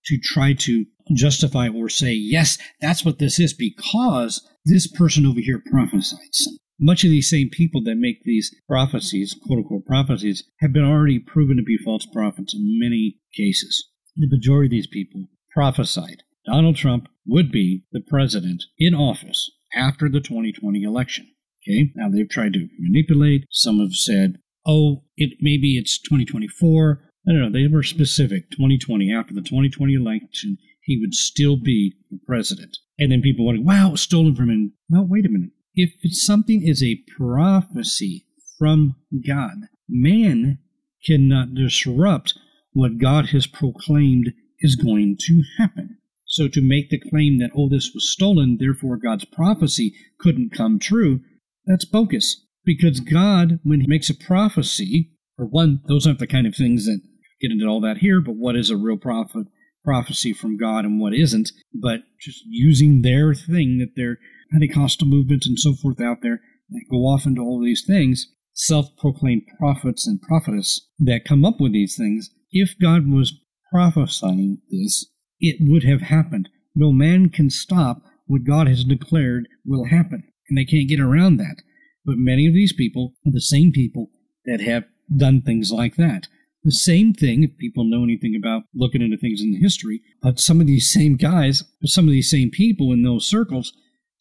to 0.05 0.17
try 0.17 0.53
to 0.53 0.85
justify 1.13 1.67
or 1.69 1.89
say, 1.89 2.11
yes, 2.11 2.57
that's 2.81 3.05
what 3.05 3.19
this 3.19 3.39
is 3.39 3.53
because 3.53 4.45
this 4.65 4.87
person 4.87 5.25
over 5.25 5.39
here 5.39 5.61
prophesied 5.71 6.33
something. 6.33 6.59
Much 6.79 7.03
of 7.03 7.09
these 7.09 7.29
same 7.29 7.49
people 7.49 7.81
that 7.83 7.95
make 7.95 8.23
these 8.23 8.53
prophecies, 8.67 9.35
quote 9.45 9.59
unquote 9.59 9.85
prophecies, 9.85 10.43
have 10.59 10.71
been 10.71 10.85
already 10.85 11.19
proven 11.19 11.57
to 11.57 11.63
be 11.63 11.77
false 11.77 12.05
prophets 12.05 12.53
in 12.53 12.79
many 12.79 13.17
cases. 13.35 13.89
The 14.15 14.27
majority 14.29 14.67
of 14.67 14.71
these 14.71 14.87
people 14.87 15.25
prophesied 15.53 16.23
Donald 16.45 16.75
Trump 16.75 17.07
would 17.25 17.51
be 17.51 17.83
the 17.91 18.01
president 18.01 18.63
in 18.77 18.93
office 18.93 19.51
after 19.75 20.07
the 20.07 20.21
2020 20.21 20.83
election. 20.83 21.27
Okay, 21.63 21.91
now 21.95 22.09
they've 22.09 22.29
tried 22.29 22.53
to 22.53 22.67
manipulate. 22.79 23.45
Some 23.51 23.79
have 23.79 23.93
said, 23.93 24.37
oh, 24.65 25.03
it 25.17 25.37
maybe 25.41 25.77
it's 25.77 25.99
2024. 25.99 27.01
I 27.27 27.31
don't 27.33 27.41
know. 27.41 27.51
They 27.51 27.67
were 27.67 27.83
specific. 27.83 28.49
2020, 28.51 29.13
after 29.13 29.33
the 29.33 29.41
2020 29.41 29.93
election, 29.93 30.57
he 30.83 30.97
would 30.99 31.13
still 31.13 31.57
be 31.57 31.95
the 32.09 32.19
president. 32.25 32.77
And 32.97 33.11
then 33.11 33.21
people 33.21 33.45
wondering, 33.45 33.65
wow, 33.65 33.89
it 33.89 33.91
was 33.91 34.01
stolen 34.01 34.35
from 34.35 34.49
him. 34.49 34.73
Well, 34.89 35.05
wait 35.07 35.25
a 35.25 35.29
minute. 35.29 35.49
If 35.79 35.91
something 36.11 36.67
is 36.67 36.81
a 36.81 37.03
prophecy 37.19 38.25
from 38.57 38.95
God, 39.27 39.67
man 39.87 40.57
cannot 41.05 41.53
disrupt 41.53 42.33
what 42.73 42.97
God 42.97 43.27
has 43.27 43.45
proclaimed 43.45 44.33
is 44.59 44.75
going 44.75 45.17
to 45.19 45.43
happen. 45.59 45.99
So 46.25 46.47
to 46.47 46.61
make 46.61 46.89
the 46.89 46.99
claim 46.99 47.37
that, 47.37 47.51
oh, 47.55 47.69
this 47.69 47.91
was 47.93 48.11
stolen, 48.11 48.57
therefore 48.59 48.97
God's 48.97 49.25
prophecy 49.25 49.93
couldn't 50.19 50.51
come 50.51 50.79
true, 50.79 51.19
that's 51.67 51.85
bogus. 51.85 52.43
Because 52.65 52.99
God, 52.99 53.59
when 53.61 53.81
He 53.81 53.87
makes 53.87 54.09
a 54.09 54.15
prophecy, 54.15 55.11
for 55.35 55.45
one, 55.45 55.81
those 55.87 56.07
aren't 56.07 56.17
the 56.17 56.25
kind 56.25 56.47
of 56.47 56.55
things 56.55 56.85
that 56.85 57.01
get 57.39 57.51
into 57.51 57.67
all 57.67 57.81
that 57.81 57.99
here, 57.99 58.19
but 58.19 58.35
what 58.35 58.55
is 58.55 58.71
a 58.71 58.77
real 58.77 58.97
prophet 58.97 59.45
prophecy 59.83 60.33
from 60.33 60.57
God 60.57 60.85
and 60.85 60.99
what 60.99 61.13
isn't, 61.13 61.51
but 61.71 62.01
just 62.19 62.41
using 62.47 63.03
their 63.03 63.35
thing 63.35 63.77
that 63.77 63.95
their 63.95 64.17
Pentecostal 64.51 65.07
movements 65.07 65.47
and 65.47 65.60
so 65.60 65.73
forth 65.73 66.01
out 66.01 66.17
there 66.21 66.41
that 66.69 66.86
go 66.89 66.97
off 66.97 67.25
into 67.25 67.41
all 67.41 67.62
these 67.62 67.83
things, 67.86 68.27
self 68.53 68.95
proclaimed 68.97 69.43
prophets 69.57 70.07
and 70.07 70.21
prophetess 70.21 70.88
that 70.99 71.25
come 71.25 71.45
up 71.45 71.60
with 71.60 71.73
these 71.73 71.95
things. 71.95 72.29
If 72.51 72.75
God 72.81 73.07
was 73.07 73.39
prophesying 73.71 74.60
this, 74.69 75.05
it 75.39 75.57
would 75.60 75.83
have 75.83 76.01
happened. 76.01 76.49
No 76.75 76.91
man 76.91 77.29
can 77.29 77.49
stop 77.49 78.01
what 78.25 78.43
God 78.43 78.67
has 78.67 78.83
declared 78.83 79.47
will 79.65 79.86
happen, 79.86 80.23
and 80.49 80.57
they 80.57 80.65
can't 80.65 80.89
get 80.89 80.99
around 80.99 81.38
that. 81.38 81.57
But 82.05 82.17
many 82.17 82.47
of 82.47 82.53
these 82.53 82.73
people 82.73 83.13
are 83.25 83.31
the 83.31 83.41
same 83.41 83.71
people 83.71 84.12
that 84.45 84.62
have 84.62 84.86
done 85.15 85.41
things 85.41 85.71
like 85.71 85.95
that. 85.95 86.27
The 86.63 86.71
same 86.71 87.13
thing, 87.13 87.43
if 87.43 87.57
people 87.57 87.89
know 87.89 88.03
anything 88.03 88.36
about 88.36 88.63
looking 88.73 89.01
into 89.01 89.17
things 89.17 89.41
in 89.41 89.51
the 89.51 89.60
history, 89.60 90.01
but 90.21 90.39
some 90.39 90.60
of 90.60 90.67
these 90.67 90.91
same 90.91 91.15
guys, 91.15 91.63
some 91.86 92.05
of 92.05 92.12
these 92.12 92.29
same 92.29 92.49
people 92.51 92.91
in 92.91 93.03
those 93.03 93.25
circles 93.25 93.71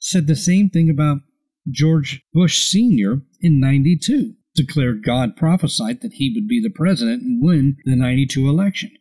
said 0.06 0.28
the 0.28 0.36
same 0.36 0.70
thing 0.70 0.88
about 0.88 1.18
George 1.68 2.22
Bush 2.32 2.70
Sr. 2.70 3.22
in 3.40 3.58
92. 3.58 4.34
Declared 4.54 5.02
God 5.04 5.36
prophesied 5.36 6.00
that 6.00 6.14
he 6.14 6.32
would 6.34 6.46
be 6.46 6.60
the 6.62 6.70
president 6.70 7.22
and 7.22 7.42
win 7.42 7.76
the 7.84 7.96
92 7.96 8.48
election. 8.48 8.92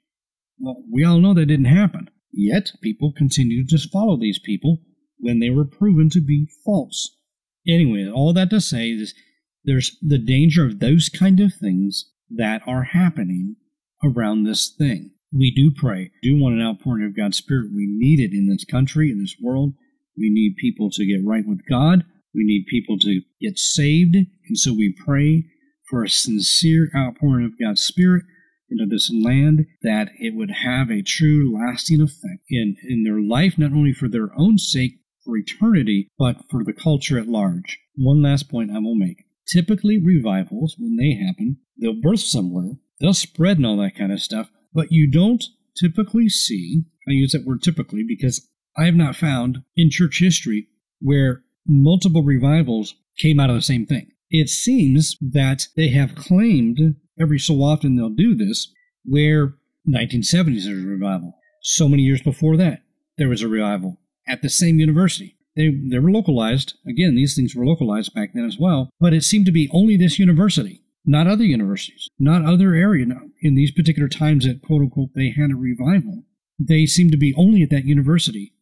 Well, 0.60 0.84
we 0.92 1.04
all 1.04 1.20
know 1.20 1.36
that 1.36 1.46
didn't 1.46 1.66
happen. 1.66 2.10
Yet, 2.34 2.72
people 2.82 3.14
continued 3.16 3.70
to 3.70 3.78
follow 3.78 4.18
these 4.18 4.40
people 4.40 4.80
when 5.20 5.40
they 5.40 5.52
were 5.52 5.64
proven 5.64 6.10
to 6.10 6.20
be 6.20 6.50
false. 6.66 7.16
Anyway, 7.68 8.10
all 8.12 8.34
that 8.34 8.50
to 8.50 8.60
say 8.60 8.90
is 8.90 9.14
there's 9.64 9.98
the 10.02 10.18
danger 10.18 10.66
of 10.66 10.80
those 10.80 11.08
kind 11.08 11.40
of 11.40 11.54
things 11.54 12.12
that 12.30 12.62
are 12.68 12.84
happening 12.84 13.58
around 14.04 14.44
this 14.44 14.74
thing. 14.76 15.12
We 15.32 15.52
do 15.52 15.72
pray, 15.72 16.12
do 16.24 16.36
want 16.36 16.56
an 16.56 16.62
outpouring 16.62 17.06
of 17.06 17.16
God's 17.16 17.38
Spirit. 17.38 17.72
We 17.74 17.88
need 17.88 18.20
it 18.20 18.36
in 18.36 18.48
this 18.48 18.66
country, 18.66 19.12
in 19.12 19.20
this 19.20 19.36
world. 19.40 19.74
We 20.18 20.30
need 20.30 20.56
people 20.58 20.90
to 20.92 21.06
get 21.06 21.26
right 21.26 21.46
with 21.46 21.62
God. 21.70 22.04
We 22.34 22.44
need 22.44 22.66
people 22.68 22.98
to 23.00 23.22
get 23.42 23.58
saved. 23.58 24.16
And 24.16 24.58
so 24.58 24.74
we 24.74 24.96
pray 25.06 25.46
for 25.90 26.04
a 26.04 26.10
sincere 26.10 26.90
outpouring 26.96 27.46
of 27.46 27.60
God's 27.60 27.82
Spirit 27.82 28.24
into 28.70 28.86
this 28.86 29.12
land 29.14 29.66
that 29.84 30.10
it 30.20 30.34
would 30.36 30.52
have 30.64 30.90
a 30.90 31.04
true 31.04 31.56
lasting 31.56 32.02
effect 32.02 32.44
in, 32.50 32.76
in 32.88 33.04
their 33.04 33.22
life, 33.22 33.58
not 33.58 33.72
only 33.72 33.94
for 33.94 34.08
their 34.08 34.30
own 34.38 34.58
sake, 34.58 35.00
for 35.24 35.38
eternity, 35.38 36.10
but 36.18 36.38
for 36.50 36.64
the 36.64 36.74
culture 36.74 37.20
at 37.20 37.28
large. 37.28 37.80
One 37.96 38.22
last 38.22 38.50
point 38.50 38.72
I 38.72 38.80
will 38.80 38.96
make. 38.96 39.26
Typically, 39.52 39.98
revivals, 39.98 40.76
when 40.80 40.96
they 40.96 41.14
happen, 41.14 41.58
they'll 41.80 42.00
birth 42.02 42.22
somewhere, 42.22 42.74
they'll 43.00 43.14
spread 43.14 43.58
and 43.58 43.66
all 43.66 43.78
that 43.78 43.96
kind 43.96 44.12
of 44.12 44.22
stuff, 44.22 44.50
but 44.74 44.92
you 44.92 45.10
don't 45.10 45.44
typically 45.78 46.30
see, 46.30 46.84
I 47.08 47.12
use 47.12 47.32
that 47.34 47.46
word 47.46 47.62
typically 47.62 48.04
because 48.08 48.48
I 48.78 48.86
have 48.86 48.96
not 48.96 49.16
found 49.16 49.64
in 49.76 49.90
church 49.90 50.20
history 50.20 50.68
where 51.00 51.44
multiple 51.68 52.24
revivals 52.24 52.96
came 53.18 53.40
out 53.40 53.50
of 53.50 53.56
the 53.56 53.62
same 53.62 53.86
thing. 53.86 54.12
It 54.30 54.50
seems 54.50 55.18
that 55.22 55.68
they 55.76 55.90
have 55.90 56.16
claimed 56.16 56.96
every 57.20 57.40
so 57.40 57.56
often 57.56 57.96
they'll 57.96 58.10
do 58.10 58.36
this, 58.36 58.72
where 59.06 59.56
1970s 59.88 60.66
there 60.66 60.76
was 60.76 60.84
a 60.84 60.88
revival. 60.88 61.38
So 61.62 61.88
many 61.88 62.04
years 62.04 62.22
before 62.22 62.58
that, 62.58 62.82
there 63.18 63.30
was 63.30 63.42
a 63.42 63.48
revival 63.48 64.00
at 64.28 64.42
the 64.42 64.50
same 64.50 64.80
university. 64.80 65.38
They, 65.56 65.70
they 65.70 66.00
were 66.00 66.12
localized. 66.12 66.74
Again, 66.88 67.16
these 67.16 67.36
things 67.36 67.56
were 67.56 67.66
localized 67.66 68.14
back 68.14 68.32
then 68.34 68.46
as 68.46 68.58
well, 68.60 68.90
but 69.00 69.14
it 69.14 69.24
seemed 69.24 69.46
to 69.46 69.52
be 69.52 69.70
only 69.72 69.96
this 69.96 70.20
university, 70.20 70.82
not 71.06 71.28
other 71.28 71.46
universities, 71.46 72.10
not 72.20 72.44
other 72.44 72.74
area. 72.74 73.06
In 73.42 73.56
these 73.56 73.72
particular 73.72 74.10
times 74.10 74.46
that 74.46 74.62
quote 74.62 74.82
unquote 74.82 75.12
they 75.16 75.30
had 75.30 75.52
a 75.52 75.56
revival, 75.56 76.24
they 76.60 76.86
seemed 76.86 77.12
to 77.12 77.18
be 77.18 77.34
only 77.38 77.62
at 77.64 77.70
that 77.70 77.86
university. 77.86 78.54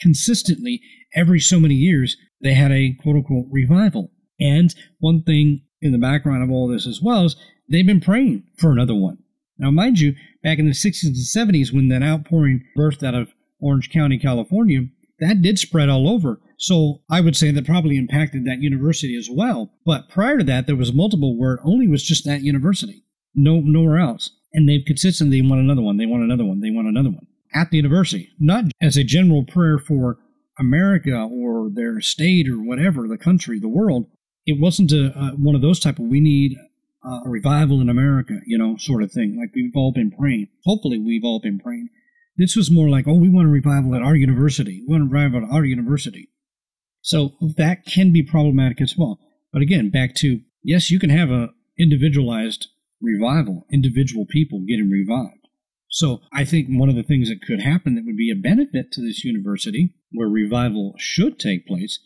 Consistently, 0.00 0.80
every 1.14 1.40
so 1.40 1.60
many 1.60 1.74
years, 1.74 2.16
they 2.40 2.54
had 2.54 2.72
a 2.72 2.94
quote 3.02 3.16
unquote 3.16 3.46
revival. 3.50 4.12
And 4.38 4.74
one 4.98 5.22
thing 5.22 5.62
in 5.82 5.92
the 5.92 5.98
background 5.98 6.42
of 6.42 6.50
all 6.50 6.68
this 6.68 6.86
as 6.86 7.00
well 7.02 7.26
is 7.26 7.36
they've 7.68 7.86
been 7.86 8.00
praying 8.00 8.44
for 8.58 8.70
another 8.70 8.94
one. 8.94 9.18
Now, 9.58 9.70
mind 9.70 10.00
you, 10.00 10.14
back 10.42 10.58
in 10.58 10.64
the 10.64 10.72
60s 10.72 11.04
and 11.04 11.14
70s, 11.54 11.72
when 11.72 11.88
that 11.88 12.02
outpouring 12.02 12.64
burst 12.74 13.02
out 13.02 13.14
of 13.14 13.34
Orange 13.60 13.90
County, 13.90 14.18
California, 14.18 14.86
that 15.18 15.42
did 15.42 15.58
spread 15.58 15.90
all 15.90 16.08
over. 16.08 16.40
So 16.56 17.02
I 17.10 17.20
would 17.20 17.36
say 17.36 17.50
that 17.50 17.66
probably 17.66 17.98
impacted 17.98 18.46
that 18.46 18.62
university 18.62 19.16
as 19.16 19.28
well. 19.30 19.70
But 19.84 20.08
prior 20.08 20.38
to 20.38 20.44
that, 20.44 20.66
there 20.66 20.76
was 20.76 20.94
multiple 20.94 21.38
where 21.38 21.54
it 21.54 21.60
only 21.62 21.86
was 21.88 22.02
just 22.02 22.24
that 22.24 22.42
university, 22.42 23.04
no 23.34 23.60
nowhere 23.60 23.98
else. 23.98 24.30
And 24.54 24.68
they've 24.68 24.84
consistently 24.84 25.42
want 25.42 25.60
another 25.60 25.82
one. 25.82 25.98
They 25.98 26.06
want 26.06 26.24
another 26.24 26.44
one. 26.44 26.60
They 26.60 26.70
want 26.70 26.88
another 26.88 27.10
one 27.10 27.26
at 27.54 27.70
the 27.70 27.76
university, 27.76 28.30
not 28.38 28.64
as 28.80 28.96
a 28.96 29.04
general 29.04 29.44
prayer 29.44 29.78
for 29.78 30.18
America 30.58 31.16
or 31.30 31.70
their 31.72 32.00
state 32.00 32.48
or 32.48 32.56
whatever, 32.56 33.08
the 33.08 33.18
country, 33.18 33.58
the 33.58 33.68
world. 33.68 34.06
It 34.46 34.60
wasn't 34.60 34.92
a, 34.92 35.12
a 35.16 35.26
one 35.36 35.54
of 35.54 35.62
those 35.62 35.80
type 35.80 35.98
of 35.98 36.06
we 36.06 36.20
need 36.20 36.56
a 37.04 37.28
revival 37.28 37.80
in 37.80 37.88
America, 37.88 38.34
you 38.46 38.58
know, 38.58 38.76
sort 38.76 39.02
of 39.02 39.10
thing. 39.10 39.38
Like 39.38 39.50
we've 39.54 39.72
all 39.74 39.92
been 39.92 40.10
praying. 40.10 40.48
Hopefully, 40.64 40.98
we've 40.98 41.24
all 41.24 41.40
been 41.40 41.58
praying. 41.58 41.88
This 42.36 42.56
was 42.56 42.70
more 42.70 42.88
like, 42.88 43.06
oh, 43.06 43.14
we 43.14 43.28
want 43.28 43.48
a 43.48 43.50
revival 43.50 43.94
at 43.94 44.02
our 44.02 44.14
university. 44.14 44.82
We 44.86 44.92
want 44.92 45.10
a 45.10 45.14
revival 45.14 45.46
at 45.46 45.54
our 45.54 45.64
university. 45.64 46.28
So 47.02 47.32
that 47.56 47.86
can 47.86 48.12
be 48.12 48.22
problematic 48.22 48.80
as 48.80 48.94
well. 48.96 49.18
But 49.52 49.62
again, 49.62 49.90
back 49.90 50.14
to 50.16 50.40
yes, 50.62 50.90
you 50.90 50.98
can 50.98 51.10
have 51.10 51.30
a 51.30 51.50
individualized 51.78 52.68
revival, 53.00 53.66
individual 53.72 54.26
people 54.26 54.60
getting 54.60 54.90
revived. 54.90 55.39
So 55.90 56.20
I 56.32 56.44
think 56.44 56.68
one 56.70 56.88
of 56.88 56.94
the 56.94 57.02
things 57.02 57.28
that 57.28 57.42
could 57.42 57.60
happen 57.60 57.96
that 57.96 58.04
would 58.06 58.16
be 58.16 58.30
a 58.30 58.36
benefit 58.36 58.92
to 58.92 59.00
this 59.00 59.24
university, 59.24 59.94
where 60.12 60.28
revival 60.28 60.94
should 60.98 61.38
take 61.38 61.66
place, 61.66 61.98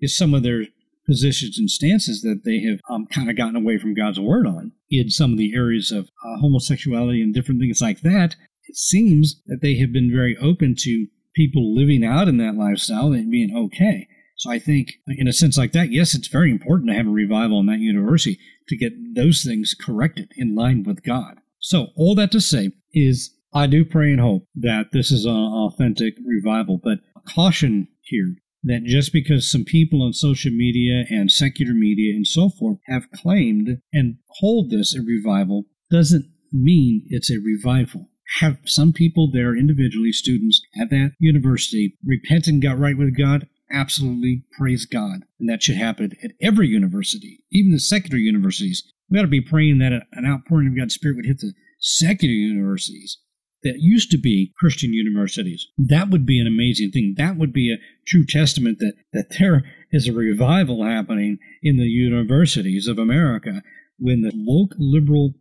is 0.00 0.16
some 0.16 0.32
of 0.32 0.44
their 0.44 0.66
positions 1.06 1.58
and 1.58 1.68
stances 1.68 2.22
that 2.22 2.42
they 2.44 2.60
have 2.60 2.78
um, 2.88 3.06
kind 3.06 3.28
of 3.28 3.36
gotten 3.36 3.56
away 3.56 3.78
from 3.78 3.94
God's 3.94 4.20
word 4.20 4.46
on 4.46 4.72
in 4.88 5.10
some 5.10 5.32
of 5.32 5.38
the 5.38 5.54
areas 5.54 5.90
of 5.90 6.04
uh, 6.24 6.38
homosexuality 6.40 7.20
and 7.20 7.34
different 7.34 7.60
things 7.60 7.80
like 7.80 8.02
that. 8.02 8.36
It 8.68 8.76
seems 8.76 9.42
that 9.46 9.58
they 9.60 9.76
have 9.78 9.92
been 9.92 10.12
very 10.12 10.36
open 10.40 10.76
to 10.78 11.08
people 11.34 11.74
living 11.74 12.04
out 12.04 12.28
in 12.28 12.36
that 12.36 12.54
lifestyle 12.54 13.12
and 13.12 13.30
being 13.30 13.54
okay. 13.56 14.06
So 14.36 14.50
I 14.50 14.60
think, 14.60 14.94
in 15.08 15.26
a 15.26 15.32
sense 15.32 15.58
like 15.58 15.72
that, 15.72 15.90
yes, 15.90 16.14
it's 16.14 16.28
very 16.28 16.50
important 16.50 16.90
to 16.90 16.96
have 16.96 17.06
a 17.06 17.10
revival 17.10 17.60
in 17.60 17.66
that 17.66 17.80
university 17.80 18.38
to 18.68 18.76
get 18.76 18.92
those 19.14 19.42
things 19.42 19.74
corrected 19.78 20.30
in 20.36 20.54
line 20.54 20.84
with 20.84 21.02
God. 21.02 21.38
So 21.62 21.88
all 21.96 22.16
that 22.16 22.32
to 22.32 22.40
say 22.40 22.72
is, 22.92 23.30
I 23.54 23.66
do 23.68 23.84
pray 23.84 24.10
and 24.10 24.20
hope 24.20 24.46
that 24.56 24.86
this 24.92 25.12
is 25.12 25.24
an 25.24 25.32
authentic 25.32 26.14
revival, 26.26 26.80
but 26.82 26.98
caution 27.28 27.86
here 28.00 28.34
that 28.64 28.84
just 28.84 29.12
because 29.12 29.50
some 29.50 29.64
people 29.64 30.02
on 30.02 30.12
social 30.12 30.50
media 30.50 31.04
and 31.08 31.30
secular 31.30 31.72
media 31.72 32.14
and 32.14 32.26
so 32.26 32.48
forth 32.48 32.78
have 32.86 33.10
claimed 33.12 33.80
and 33.92 34.16
hold 34.40 34.70
this 34.70 34.94
a 34.94 35.02
revival 35.02 35.64
doesn't 35.90 36.26
mean 36.52 37.06
it's 37.08 37.30
a 37.30 37.38
revival. 37.38 38.08
Have 38.40 38.58
some 38.64 38.92
people 38.92 39.30
there 39.30 39.56
individually, 39.56 40.12
students 40.12 40.60
at 40.80 40.90
that 40.90 41.12
university, 41.20 41.96
repent 42.04 42.46
and 42.46 42.62
got 42.62 42.78
right 42.78 42.96
with 42.96 43.16
God? 43.16 43.46
Absolutely, 43.70 44.44
praise 44.58 44.84
God. 44.84 45.20
And 45.38 45.48
that 45.48 45.62
should 45.62 45.76
happen 45.76 46.12
at 46.22 46.32
every 46.40 46.68
university, 46.68 47.44
even 47.50 47.72
the 47.72 47.78
secular 47.78 48.18
universities. 48.18 48.82
We 49.12 49.18
ought 49.18 49.22
to 49.22 49.28
be 49.28 49.42
praying 49.42 49.78
that 49.80 49.92
an 49.92 50.24
outpouring 50.26 50.68
of 50.68 50.76
God's 50.78 50.94
Spirit 50.94 51.16
would 51.16 51.26
hit 51.26 51.40
the 51.40 51.52
secular 51.78 52.32
universities 52.32 53.18
that 53.62 53.74
used 53.78 54.10
to 54.12 54.18
be 54.18 54.54
Christian 54.58 54.94
universities. 54.94 55.68
That 55.76 56.08
would 56.08 56.24
be 56.24 56.40
an 56.40 56.46
amazing 56.46 56.92
thing. 56.92 57.16
That 57.18 57.36
would 57.36 57.52
be 57.52 57.70
a 57.70 57.76
true 58.06 58.24
testament 58.26 58.78
that, 58.78 58.94
that 59.12 59.36
there 59.38 59.64
is 59.92 60.08
a 60.08 60.14
revival 60.14 60.82
happening 60.82 61.36
in 61.62 61.76
the 61.76 61.88
universities 61.88 62.88
of 62.88 62.98
America 62.98 63.62
when 63.98 64.22
the 64.22 64.32
woke, 64.34 64.72
liberal, 64.78 65.34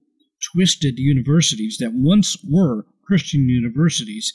twisted 0.53 0.99
universities 0.99 1.77
that 1.79 1.93
once 1.93 2.37
were 2.43 2.85
Christian 3.07 3.47
universities 3.47 4.33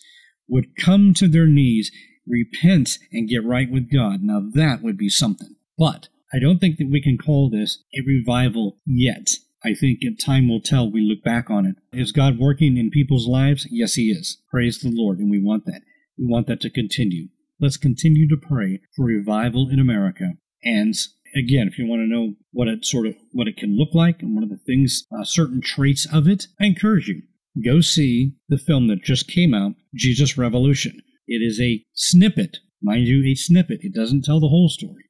would 0.48 0.76
come 0.80 1.12
to 1.12 1.28
their 1.28 1.46
knees, 1.46 1.90
repent, 2.26 2.98
and 3.12 3.28
get 3.28 3.44
right 3.44 3.70
with 3.70 3.92
God. 3.92 4.20
Now 4.22 4.40
that 4.54 4.82
would 4.82 4.96
be 4.96 5.10
something. 5.10 5.56
But 5.76 6.08
I 6.32 6.38
don't 6.40 6.58
think 6.58 6.78
that 6.78 6.90
we 6.90 7.00
can 7.00 7.18
call 7.18 7.50
this 7.50 7.84
a 7.94 8.02
revival 8.06 8.78
yet. 8.84 9.28
I 9.64 9.74
think 9.74 10.00
time 10.24 10.48
will 10.48 10.60
tell. 10.60 10.90
We 10.90 11.00
look 11.00 11.24
back 11.24 11.50
on 11.50 11.66
it. 11.66 11.76
Is 11.92 12.12
God 12.12 12.38
working 12.38 12.76
in 12.76 12.90
people's 12.90 13.26
lives? 13.26 13.66
Yes, 13.70 13.94
He 13.94 14.10
is. 14.10 14.38
Praise 14.50 14.80
the 14.80 14.90
Lord, 14.92 15.18
and 15.18 15.30
we 15.30 15.42
want 15.42 15.64
that. 15.66 15.82
We 16.18 16.26
want 16.26 16.46
that 16.46 16.60
to 16.62 16.70
continue. 16.70 17.28
Let's 17.60 17.76
continue 17.76 18.28
to 18.28 18.36
pray 18.36 18.80
for 18.94 19.04
revival 19.04 19.68
in 19.70 19.78
America. 19.78 20.32
And 20.62 20.94
again, 21.34 21.68
if 21.68 21.78
you 21.78 21.86
want 21.86 22.00
to 22.00 22.06
know 22.06 22.34
what 22.52 22.68
it 22.68 22.84
sort 22.84 23.06
of 23.06 23.14
what 23.32 23.48
it 23.48 23.56
can 23.56 23.76
look 23.76 23.94
like 23.94 24.20
and 24.20 24.34
what 24.34 24.44
are 24.44 24.48
the 24.48 24.60
things, 24.66 25.06
uh, 25.16 25.24
certain 25.24 25.60
traits 25.60 26.06
of 26.12 26.28
it, 26.28 26.46
I 26.60 26.66
encourage 26.66 27.08
you 27.08 27.22
go 27.64 27.80
see 27.80 28.34
the 28.48 28.58
film 28.58 28.88
that 28.88 29.02
just 29.02 29.28
came 29.28 29.54
out, 29.54 29.72
Jesus 29.94 30.36
Revolution. 30.36 31.00
It 31.26 31.42
is 31.42 31.60
a 31.60 31.84
snippet, 31.94 32.58
mind 32.82 33.06
you, 33.06 33.24
a 33.24 33.34
snippet. 33.34 33.80
It 33.82 33.94
doesn't 33.94 34.24
tell 34.24 34.40
the 34.40 34.48
whole 34.48 34.68
story. 34.68 35.05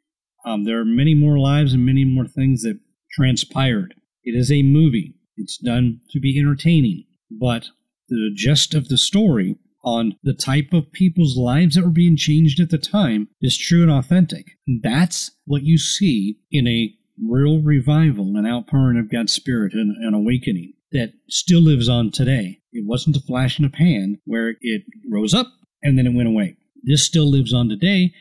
Um, 0.47 0.65
there 0.65 0.81
are 0.81 0.85
many 0.85 1.15
more 1.15 1.39
lives 1.39 1.75
and 1.75 1.85
many 1.85 2.05
more 2.05 2.27
things 2.27 2.63
that 2.63 2.79
transpired 3.13 3.95
it 4.27 4.35
is 4.35 4.51
a 4.51 4.63
movie. 4.63 5.15
It's 5.37 5.57
done 5.57 6.01
to 6.11 6.21
be 6.21 6.39
entertaining, 6.39 7.05
but 7.31 7.69
the 8.09 8.33
gist 8.35 8.75
of 8.75 8.89
the 8.89 8.99
story 8.99 9.57
on 9.85 10.17
the 10.25 10.35
type 10.35 10.73
of 10.73 10.91
people's 10.91 11.37
lives 11.37 11.77
that 11.77 11.85
were 11.85 11.91
being 11.91 12.17
changed 12.17 12.59
at 12.59 12.71
the 12.71 12.79
time 12.79 13.29
is 13.41 13.57
true 13.57 13.83
and 13.83 13.93
authentic. 13.93 14.47
That's 14.83 15.31
what 15.45 15.63
you 15.63 15.79
see 15.79 16.39
in 16.51 16.67
a 16.67 16.93
real 17.25 17.63
revival, 17.63 18.37
an 18.37 18.47
outpouring 18.47 18.99
of 18.99 19.11
God's 19.11 19.33
Spirit, 19.33 19.75
and 19.75 19.97
an 20.05 20.13
awakening 20.13 20.73
that 20.91 21.13
still 21.29 21.61
lives 21.61 21.89
on 21.89 22.11
today. 22.11 22.59
It 22.73 22.85
wasn't 22.85 23.17
a 23.17 23.21
flash 23.21 23.61
in 23.61 23.65
a 23.65 23.71
pan 23.71 24.19
where 24.25 24.57
it 24.61 24.83
rose 25.09 25.35
up 25.35 25.47
and 25.83 25.97
then 25.97 26.07
it 26.07 26.15
went 26.15 26.29
away. 26.29 26.57
This 26.83 27.07
still 27.07 27.31
lives 27.31 27.55
on 27.55 27.69
today. 27.69 28.13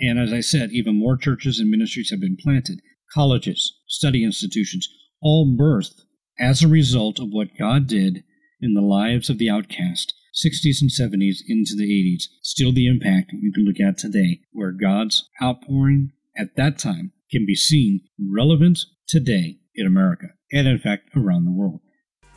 And 0.00 0.18
as 0.18 0.32
I 0.32 0.40
said, 0.40 0.70
even 0.72 0.98
more 0.98 1.16
churches 1.16 1.58
and 1.58 1.70
ministries 1.70 2.10
have 2.10 2.20
been 2.20 2.36
planted, 2.36 2.80
colleges, 3.12 3.78
study 3.86 4.24
institutions, 4.24 4.88
all 5.22 5.56
birthed 5.58 6.02
as 6.38 6.62
a 6.62 6.68
result 6.68 7.18
of 7.18 7.28
what 7.30 7.56
God 7.58 7.86
did 7.86 8.24
in 8.60 8.74
the 8.74 8.82
lives 8.82 9.30
of 9.30 9.38
the 9.38 9.50
outcast, 9.50 10.12
60s 10.44 10.82
and 10.82 10.90
70s 10.90 11.38
into 11.48 11.74
the 11.76 11.88
80s. 11.88 12.24
Still 12.42 12.72
the 12.72 12.86
impact 12.86 13.32
you 13.32 13.52
can 13.52 13.64
look 13.64 13.80
at 13.80 13.98
today, 13.98 14.40
where 14.52 14.72
God's 14.72 15.28
outpouring 15.42 16.12
at 16.36 16.56
that 16.56 16.78
time 16.78 17.12
can 17.30 17.46
be 17.46 17.54
seen 17.54 18.00
relevant 18.18 18.80
today 19.08 19.58
in 19.74 19.86
America 19.86 20.26
and, 20.52 20.68
in 20.68 20.78
fact, 20.78 21.10
around 21.16 21.44
the 21.44 21.52
world. 21.52 21.80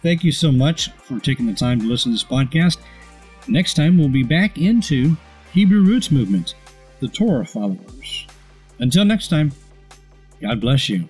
Thank 0.01 0.23
you 0.23 0.31
so 0.31 0.51
much 0.51 0.91
for 0.91 1.19
taking 1.19 1.45
the 1.45 1.53
time 1.53 1.81
to 1.81 1.87
listen 1.87 2.11
to 2.11 2.15
this 2.15 2.23
podcast. 2.23 2.77
Next 3.47 3.73
time, 3.73 3.97
we'll 3.97 4.07
be 4.07 4.23
back 4.23 4.57
into 4.57 5.17
Hebrew 5.51 5.83
Roots 5.83 6.11
Movement, 6.11 6.55
the 6.99 7.07
Torah 7.07 7.45
followers. 7.45 8.27
Until 8.79 9.05
next 9.05 9.27
time, 9.29 9.51
God 10.41 10.61
bless 10.61 10.89
you. 10.89 11.09